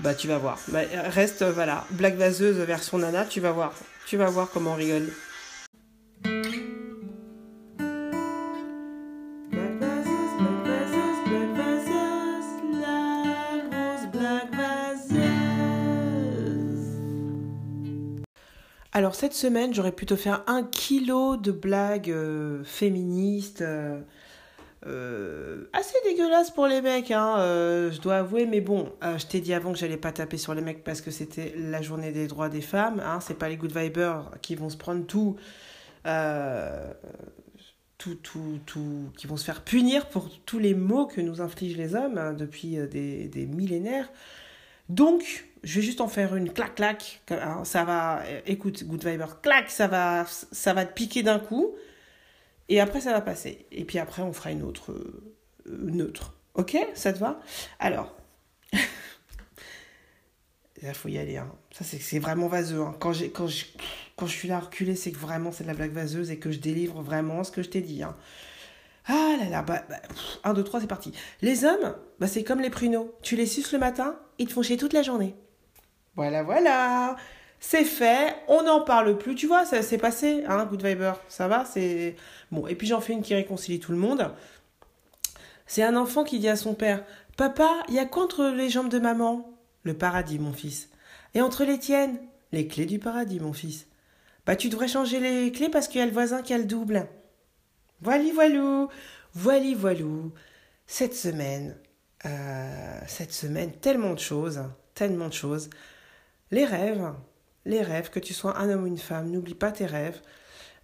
bah, 0.00 0.14
tu 0.14 0.28
vas 0.28 0.38
voir. 0.38 0.58
Bah, 0.68 0.80
reste, 1.06 1.42
voilà, 1.44 1.84
blague 1.90 2.16
vaseuse 2.16 2.56
version 2.58 2.98
nana, 2.98 3.24
tu 3.24 3.40
vas 3.40 3.52
voir. 3.52 3.72
Tu 4.06 4.16
vas 4.16 4.26
voir 4.26 4.48
comment 4.52 4.72
on 4.72 4.76
rigole. 4.76 5.10
Alors 18.96 19.14
cette 19.14 19.34
semaine, 19.34 19.74
j'aurais 19.74 19.92
pu 19.92 20.06
te 20.06 20.16
faire 20.16 20.42
un 20.46 20.62
kilo 20.62 21.36
de 21.36 21.52
blagues 21.52 22.10
euh, 22.10 22.64
féministes, 22.64 23.60
euh, 23.60 24.00
euh, 24.86 25.66
assez 25.74 25.98
dégueulasses 26.02 26.50
pour 26.50 26.66
les 26.66 26.80
mecs, 26.80 27.10
hein, 27.10 27.36
je 27.92 28.00
dois 28.00 28.16
avouer. 28.16 28.46
Mais 28.46 28.62
bon, 28.62 28.90
je 29.02 29.26
t'ai 29.26 29.42
dit 29.42 29.52
avant 29.52 29.74
que 29.74 29.78
j'allais 29.78 29.98
pas 29.98 30.12
taper 30.12 30.38
sur 30.38 30.54
les 30.54 30.62
mecs 30.62 30.82
parce 30.82 31.02
que 31.02 31.10
c'était 31.10 31.52
la 31.58 31.82
journée 31.82 32.10
des 32.10 32.26
droits 32.26 32.48
des 32.48 32.62
femmes. 32.62 33.02
Hein, 33.04 33.18
c'est 33.20 33.38
pas 33.38 33.50
les 33.50 33.58
good 33.58 33.76
vibers 33.76 34.30
qui 34.40 34.54
vont 34.54 34.70
se 34.70 34.78
prendre 34.78 35.04
tout. 35.04 35.36
tout, 37.98 38.16
tout, 38.64 39.10
qui 39.18 39.26
vont 39.26 39.36
se 39.36 39.44
faire 39.44 39.60
punir 39.60 40.08
pour 40.08 40.30
tous 40.46 40.58
les 40.58 40.72
maux 40.72 41.04
que 41.04 41.20
nous 41.20 41.42
infligent 41.42 41.76
les 41.76 41.94
hommes 41.94 42.16
hein, 42.16 42.32
depuis 42.32 42.78
des 42.88 43.46
millénaires. 43.46 44.08
Donc, 44.88 45.46
je 45.66 45.80
vais 45.80 45.84
juste 45.84 46.00
en 46.00 46.06
faire 46.06 46.36
une 46.36 46.52
clac 46.52 46.76
clac. 46.76 47.20
hein, 47.30 47.64
ça 47.64 47.82
va, 47.84 48.22
euh, 48.24 48.40
écoute, 48.46 48.84
Good 48.84 49.04
Viber, 49.04 49.26
clac, 49.42 49.68
ça 49.68 49.88
va, 49.88 50.24
te 50.24 50.92
piquer 50.92 51.24
d'un 51.24 51.40
coup. 51.40 51.74
Et 52.68 52.80
après, 52.80 53.00
ça 53.00 53.12
va 53.12 53.20
passer. 53.20 53.66
Et 53.72 53.84
puis 53.84 53.98
après, 53.98 54.22
on 54.22 54.32
fera 54.32 54.52
une 54.52 54.62
autre 54.62 54.92
euh, 54.92 55.32
neutre. 55.66 56.34
Ok? 56.54 56.76
Ça 56.94 57.12
te 57.12 57.18
va? 57.18 57.40
Alors. 57.80 58.16
Il 60.82 60.94
faut 60.94 61.08
y 61.08 61.18
aller. 61.18 61.36
hein. 61.36 61.50
Ça, 61.72 61.84
c'est 61.84 62.18
vraiment 62.20 62.46
vaseux. 62.46 62.82
hein. 62.82 62.94
Quand, 63.00 63.12
je, 63.12 63.24
suis 64.26 64.48
là 64.48 64.60
reculé, 64.60 64.94
c'est 64.94 65.10
que 65.10 65.18
vraiment 65.18 65.50
c'est 65.50 65.64
de 65.64 65.68
la 65.68 65.74
blague 65.74 65.92
vaseuse 65.92 66.30
et 66.30 66.38
que 66.38 66.52
je 66.52 66.60
délivre 66.60 67.02
vraiment 67.02 67.42
ce 67.42 67.50
que 67.50 67.62
je 67.62 67.70
t'ai 67.70 67.80
dit. 67.80 68.04
hein. 68.04 68.14
Ah 69.08 69.36
là 69.40 69.48
là, 69.48 69.62
bah, 69.62 69.84
bah, 69.88 69.96
pff, 70.08 70.38
1, 70.44 70.54
2, 70.54 70.62
3, 70.62 70.80
c'est 70.80 70.86
parti. 70.86 71.12
Les 71.42 71.64
hommes, 71.64 71.96
bah, 72.20 72.28
c'est 72.28 72.44
comme 72.44 72.60
les 72.60 72.70
pruneaux. 72.70 73.14
Tu 73.22 73.34
les 73.34 73.46
suces 73.46 73.72
le 73.72 73.78
matin, 73.80 74.16
ils 74.38 74.46
te 74.46 74.52
font 74.52 74.62
chier 74.62 74.76
toute 74.76 74.92
la 74.92 75.02
journée. 75.02 75.34
Voilà, 76.16 76.42
voilà. 76.42 77.16
C'est 77.60 77.84
fait, 77.84 78.34
on 78.48 78.62
n'en 78.62 78.80
parle 78.80 79.16
plus. 79.18 79.34
Tu 79.34 79.46
vois, 79.46 79.64
ça 79.64 79.82
s'est 79.82 79.98
passé, 79.98 80.44
hein, 80.46 80.66
Good 80.66 80.84
Viber. 80.84 81.12
Ça 81.28 81.48
va, 81.48 81.64
c'est. 81.64 82.16
Bon, 82.50 82.66
et 82.66 82.74
puis 82.74 82.86
j'en 82.86 83.00
fais 83.00 83.12
une 83.12 83.22
qui 83.22 83.34
réconcilie 83.34 83.80
tout 83.80 83.92
le 83.92 83.98
monde. 83.98 84.32
C'est 85.66 85.82
un 85.82 85.96
enfant 85.96 86.24
qui 86.24 86.38
dit 86.38 86.48
à 86.48 86.56
son 86.56 86.74
père 86.74 87.04
Papa, 87.36 87.82
il 87.88 87.94
y 87.94 87.98
a 87.98 88.06
quoi 88.06 88.24
entre 88.24 88.46
les 88.46 88.70
jambes 88.70 88.88
de 88.88 88.98
maman 88.98 89.50
Le 89.82 89.94
paradis, 89.94 90.38
mon 90.38 90.52
fils. 90.52 90.88
Et 91.34 91.40
entre 91.40 91.64
les 91.64 91.78
tiennes 91.78 92.18
Les 92.52 92.66
clés 92.66 92.86
du 92.86 92.98
paradis, 92.98 93.40
mon 93.40 93.52
fils. 93.52 93.86
Bah, 94.46 94.56
tu 94.56 94.68
devrais 94.68 94.88
changer 94.88 95.18
les 95.18 95.50
clés 95.50 95.68
parce 95.68 95.88
qu'il 95.88 95.98
y 95.98 96.02
a 96.02 96.06
le 96.06 96.12
voisin 96.12 96.40
qui 96.40 96.54
a 96.54 96.58
le 96.58 96.64
double. 96.64 97.08
Voili 98.00 98.30
voilou, 98.30 98.88
voili 99.34 99.74
voilou. 99.74 100.32
Cette 100.86 101.14
semaine, 101.14 101.76
euh, 102.24 103.00
cette 103.08 103.32
semaine, 103.32 103.72
tellement 103.72 104.14
de 104.14 104.20
choses, 104.20 104.62
tellement 104.94 105.28
de 105.28 105.32
choses. 105.32 105.68
Les 106.50 106.64
rêves, 106.64 107.12
les 107.64 107.82
rêves, 107.82 108.10
que 108.10 108.20
tu 108.20 108.32
sois 108.32 108.58
un 108.58 108.70
homme 108.70 108.84
ou 108.84 108.86
une 108.86 108.98
femme, 108.98 109.30
n'oublie 109.30 109.54
pas 109.54 109.72
tes 109.72 109.86
rêves. 109.86 110.20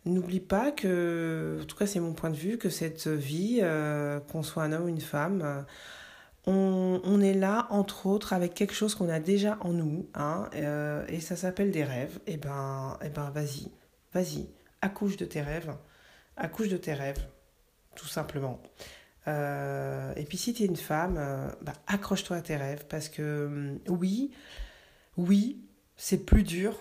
N'oublie 0.05 0.41
pas 0.41 0.73
que, 0.73 1.61
en 1.63 1.65
tout 1.65 1.77
cas 1.77 1.87
c'est 1.87 2.01
mon 2.01 2.13
point 2.13 2.31
de 2.31 2.37
vue, 2.37 2.59
que 2.59 2.71
cette 2.71 3.07
vie, 3.07 3.61
euh, 3.63 4.19
qu'on 4.19 4.43
soit 4.43 4.65
un 4.65 4.73
homme 4.73 4.85
ou 4.85 4.89
une 4.89 5.01
femme, 5.01 5.43
euh, 5.45 5.63
on, 7.05 7.21
est 7.21 7.35
là 7.35 7.69
entre 7.71 8.07
autres 8.07 8.33
avec 8.33 8.53
quelque 8.53 8.75
chose 8.75 8.97
qu'on 8.97 9.09
a 9.09 9.21
déjà 9.21 9.59
en 9.61 9.73
nous, 9.73 10.09
hein, 10.15 10.51
euh, 10.57 11.05
et 11.07 11.21
ça 11.21 11.37
s'appelle 11.37 11.71
des 11.71 11.85
rêves. 11.85 12.19
Et 12.27 12.37
ben, 12.37 12.99
et 13.01 13.11
ben 13.11 13.31
vas-y, 13.31 13.71
vas-y, 14.13 14.49
accouche 14.81 15.17
de 15.17 15.25
tes 15.25 15.41
rêves, 15.41 15.73
accouche 16.37 16.69
de 16.69 16.79
tes 16.79 16.95
rêves, 16.95 17.25
tout 17.95 18.09
simplement. 18.09 18.61
Et 19.29 20.25
puis 20.29 20.37
si 20.37 20.53
tu 20.53 20.65
es 20.65 20.67
une 20.67 20.75
femme, 20.75 21.15
bah, 21.63 21.75
accroche-toi 21.87 22.39
à 22.39 22.43
tes 22.43 22.57
rêves 22.57 22.87
parce 22.89 23.09
que 23.09 23.47
hum, 23.47 23.79
oui, 23.87 24.33
oui, 25.17 25.61
c'est 25.97 26.25
plus 26.25 26.43
dur 26.43 26.79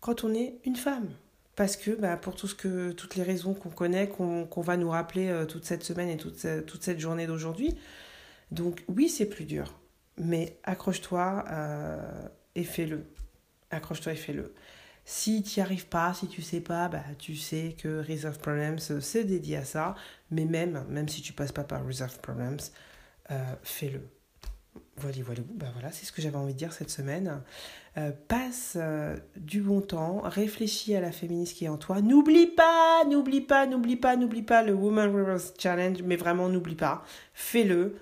quand 0.00 0.24
on 0.24 0.34
est 0.34 0.58
une 0.64 0.76
femme. 0.76 1.08
Parce 1.56 1.76
que 1.76 1.90
bah, 1.92 2.16
pour 2.18 2.34
tout 2.34 2.48
ce 2.48 2.54
que, 2.54 2.92
toutes 2.92 3.16
les 3.16 3.22
raisons 3.22 3.54
qu'on 3.54 3.70
connaît, 3.70 4.08
qu'on 4.08 4.46
va 4.60 4.76
nous 4.76 4.90
rappeler 4.90 5.28
euh, 5.28 5.46
toute 5.46 5.64
cette 5.64 5.84
semaine 5.84 6.08
et 6.10 6.18
toute, 6.18 6.38
ce- 6.38 6.60
toute 6.60 6.82
cette 6.82 7.00
journée 7.00 7.26
d'aujourd'hui. 7.26 7.74
Donc 8.50 8.84
oui, 8.88 9.08
c'est 9.08 9.26
plus 9.26 9.44
dur. 9.46 9.78
Mais 10.18 10.58
accroche-toi 10.64 11.44
euh, 11.50 12.28
et 12.56 12.64
fais-le. 12.64 13.06
Accroche-toi 13.70 14.12
et 14.12 14.16
fais-le. 14.16 14.54
Si 15.06 15.42
tu 15.42 15.60
n'y 15.60 15.62
arrives 15.62 15.86
pas, 15.86 16.12
si 16.14 16.28
tu 16.28 16.42
sais 16.42 16.60
pas, 16.60 16.88
bah, 16.88 17.04
tu 17.18 17.36
sais 17.36 17.74
que 17.78 18.04
Reserve 18.06 18.38
Problems, 18.38 18.78
euh, 18.90 19.00
c'est 19.00 19.24
dédié 19.24 19.56
à 19.56 19.64
ça. 19.64 19.94
Mais 20.30 20.44
même, 20.44 20.84
même 20.90 21.08
si 21.08 21.22
tu 21.22 21.32
passes 21.32 21.52
pas 21.52 21.64
par 21.64 21.86
Reserve 21.86 22.18
Problems, 22.20 22.58
fais-le. 23.62 24.00
Voilà, 24.98 25.16
voilà, 25.26 25.40
bah 25.54 25.66
voilà, 25.74 25.92
c'est 25.92 26.06
ce 26.06 26.12
que 26.12 26.22
j'avais 26.22 26.36
envie 26.38 26.54
de 26.54 26.58
dire 26.58 26.72
cette 26.72 26.88
semaine. 26.90 27.42
Euh, 27.98 28.12
passe 28.28 28.74
euh, 28.76 29.16
du 29.36 29.60
bon 29.60 29.82
temps, 29.82 30.20
réfléchis 30.24 30.94
à 30.96 31.00
la 31.02 31.12
féministe 31.12 31.54
qui 31.56 31.66
est 31.66 31.68
en 31.68 31.76
toi. 31.76 32.00
N'oublie 32.00 32.46
pas, 32.46 33.04
n'oublie 33.04 33.42
pas, 33.42 33.66
n'oublie 33.66 33.96
pas, 33.96 34.16
n'oublie 34.16 34.42
pas 34.42 34.62
le 34.62 34.72
Woman 34.72 35.14
Reverse 35.14 35.52
Challenge, 35.58 36.02
mais 36.02 36.16
vraiment 36.16 36.48
n'oublie 36.48 36.76
pas, 36.76 37.04
fais-le. 37.34 37.96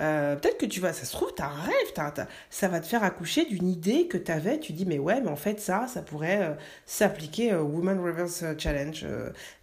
Euh, 0.00 0.36
Peut-être 0.36 0.56
que 0.56 0.64
tu 0.64 0.80
vas, 0.80 0.94
ça 0.94 1.04
se 1.04 1.12
trouve, 1.12 1.34
t'as 1.34 1.48
un 1.48 1.60
rêve, 1.64 1.92
t'as- 1.94 2.26
ça 2.48 2.68
va 2.68 2.80
te 2.80 2.86
faire 2.86 3.04
accoucher 3.04 3.44
d'une 3.44 3.68
idée 3.68 4.06
que 4.08 4.16
t'avais. 4.16 4.58
Tu 4.58 4.72
dis, 4.72 4.86
mais 4.86 4.98
ouais, 4.98 5.20
mais 5.20 5.28
en 5.28 5.36
fait, 5.36 5.60
ça, 5.60 5.86
ça 5.86 6.00
pourrait 6.00 6.56
s'appliquer 6.86 7.54
au 7.54 7.64
Woman 7.64 8.00
Reverse 8.00 8.42
Challenge. 8.56 9.04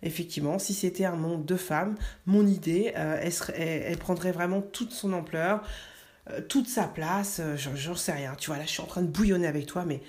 Effectivement, 0.03 0.59
si 0.59 0.75
c'était 0.75 1.05
un 1.05 1.15
monde 1.15 1.45
de 1.45 1.55
femmes, 1.55 1.95
mon 2.27 2.45
idée, 2.45 2.93
elle 2.95 3.97
prendrait 3.97 4.31
vraiment 4.31 4.61
toute 4.61 4.91
son 4.91 5.13
ampleur 5.13 5.63
euh, 6.31 6.41
toute 6.41 6.67
sa 6.67 6.83
place, 6.87 7.39
euh, 7.39 7.55
j'en 7.57 7.95
sais 7.95 8.11
rien. 8.11 8.35
Tu 8.37 8.47
vois, 8.47 8.57
là, 8.57 8.63
je 8.65 8.69
suis 8.69 8.81
en 8.81 8.85
train 8.85 9.01
de 9.01 9.07
bouillonner 9.07 9.47
avec 9.47 9.65
toi, 9.65 9.85
mais 9.85 10.01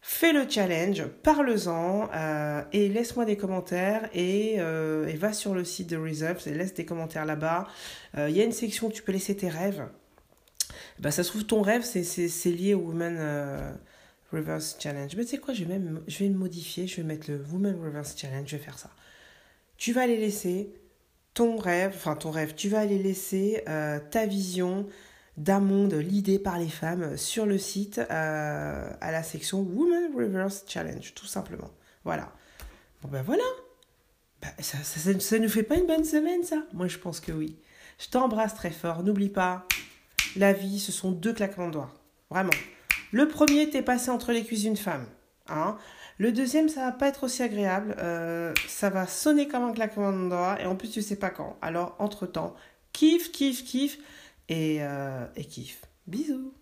fais 0.00 0.32
le 0.32 0.48
challenge, 0.48 1.04
parle-en 1.22 2.10
euh, 2.14 2.62
et 2.72 2.88
laisse-moi 2.88 3.24
des 3.24 3.36
commentaires 3.36 4.08
et, 4.12 4.56
euh, 4.58 5.06
et 5.06 5.14
va 5.14 5.32
sur 5.32 5.54
le 5.54 5.64
site 5.64 5.88
de 5.88 5.96
Reserves 5.96 6.46
et 6.46 6.50
laisse 6.52 6.74
des 6.74 6.84
commentaires 6.84 7.24
là-bas. 7.24 7.66
Il 8.16 8.30
y 8.36 8.40
a 8.40 8.44
une 8.44 8.52
section 8.52 8.88
où 8.88 8.92
tu 8.92 9.02
peux 9.02 9.12
laisser 9.12 9.34
tes 9.36 9.48
rêves. 9.48 9.88
Bah, 10.98 11.10
ça 11.10 11.24
se 11.24 11.30
trouve, 11.30 11.44
ton 11.44 11.62
rêve, 11.62 11.82
c'est- 11.82 12.50
lié 12.50 12.74
au 12.74 12.80
Women 12.80 13.78
Reverse 14.30 14.76
Challenge. 14.78 15.16
Mais 15.16 15.24
tu 15.24 15.30
sais 15.30 15.38
quoi, 15.38 15.54
je 15.54 15.64
vais 15.64 15.80
je 16.06 16.18
vais 16.18 16.28
modifier, 16.28 16.86
je 16.86 16.96
vais 16.96 17.02
mettre 17.02 17.30
le 17.30 17.42
Women 17.52 17.76
Reverse 17.82 18.14
Challenge, 18.16 18.46
je 18.46 18.56
vais 18.56 18.62
faire 18.62 18.78
ça. 18.78 18.90
Tu 19.78 19.92
vas 19.92 20.02
aller 20.02 20.18
laisser 20.18 20.70
ton 21.32 21.56
rêve, 21.56 21.92
enfin 21.96 22.14
ton 22.14 22.30
rêve, 22.30 22.54
tu 22.54 22.68
vas 22.68 22.80
aller 22.80 22.98
laisser 22.98 23.64
ta 24.10 24.26
vision 24.26 24.86
d'un 25.36 25.60
monde 25.60 25.94
l'idée 25.94 26.38
par 26.38 26.58
les 26.58 26.68
femmes 26.68 27.16
sur 27.16 27.46
le 27.46 27.58
site 27.58 27.98
euh, 27.98 28.90
à 29.00 29.12
la 29.12 29.22
section 29.22 29.60
Women 29.60 30.12
Reverse 30.16 30.64
Challenge, 30.68 31.14
tout 31.14 31.26
simplement. 31.26 31.70
Voilà. 32.04 32.32
Bon 33.02 33.08
ben 33.08 33.22
voilà. 33.22 33.44
Ben, 34.40 34.50
ça, 34.60 34.78
ça, 34.82 35.38
nous 35.38 35.48
fait 35.48 35.62
pas 35.62 35.76
une 35.76 35.86
bonne 35.86 36.04
semaine, 36.04 36.44
ça? 36.44 36.62
Moi, 36.72 36.86
je 36.86 36.98
pense 36.98 37.20
que 37.20 37.32
oui. 37.32 37.56
Je 37.98 38.08
t'embrasse 38.08 38.54
très 38.54 38.70
fort. 38.70 39.02
N'oublie 39.02 39.28
pas, 39.28 39.66
la 40.36 40.52
vie, 40.52 40.78
ce 40.78 40.92
sont 40.92 41.10
deux 41.10 41.32
claquements 41.32 41.68
de 41.68 41.72
doigts. 41.72 41.94
Vraiment. 42.30 42.52
Le 43.12 43.28
premier, 43.28 43.70
t'es 43.70 43.82
passé 43.82 44.10
entre 44.10 44.32
les 44.32 44.44
cuisses 44.44 44.62
d'une 44.62 44.76
femme. 44.76 45.06
Hein 45.48 45.76
le 46.18 46.30
deuxième, 46.30 46.68
ça 46.68 46.82
va 46.84 46.92
pas 46.92 47.08
être 47.08 47.24
aussi 47.24 47.42
agréable. 47.42 47.96
Euh, 47.98 48.52
ça 48.68 48.88
va 48.88 49.06
sonner 49.06 49.48
comme 49.48 49.64
un 49.64 49.72
claquement 49.72 50.12
de 50.12 50.28
doigts. 50.28 50.60
Et 50.60 50.66
en 50.66 50.76
plus, 50.76 50.88
tu 50.88 51.02
sais 51.02 51.16
pas 51.16 51.30
quand. 51.30 51.56
Alors, 51.60 51.96
entre-temps, 51.98 52.54
kiffe, 52.92 53.32
kiffe, 53.32 53.64
kiffe. 53.64 53.98
Et, 54.48 54.78
euh, 54.80 55.26
et 55.36 55.44
kiffe. 55.44 55.82
Bisous 56.06 56.54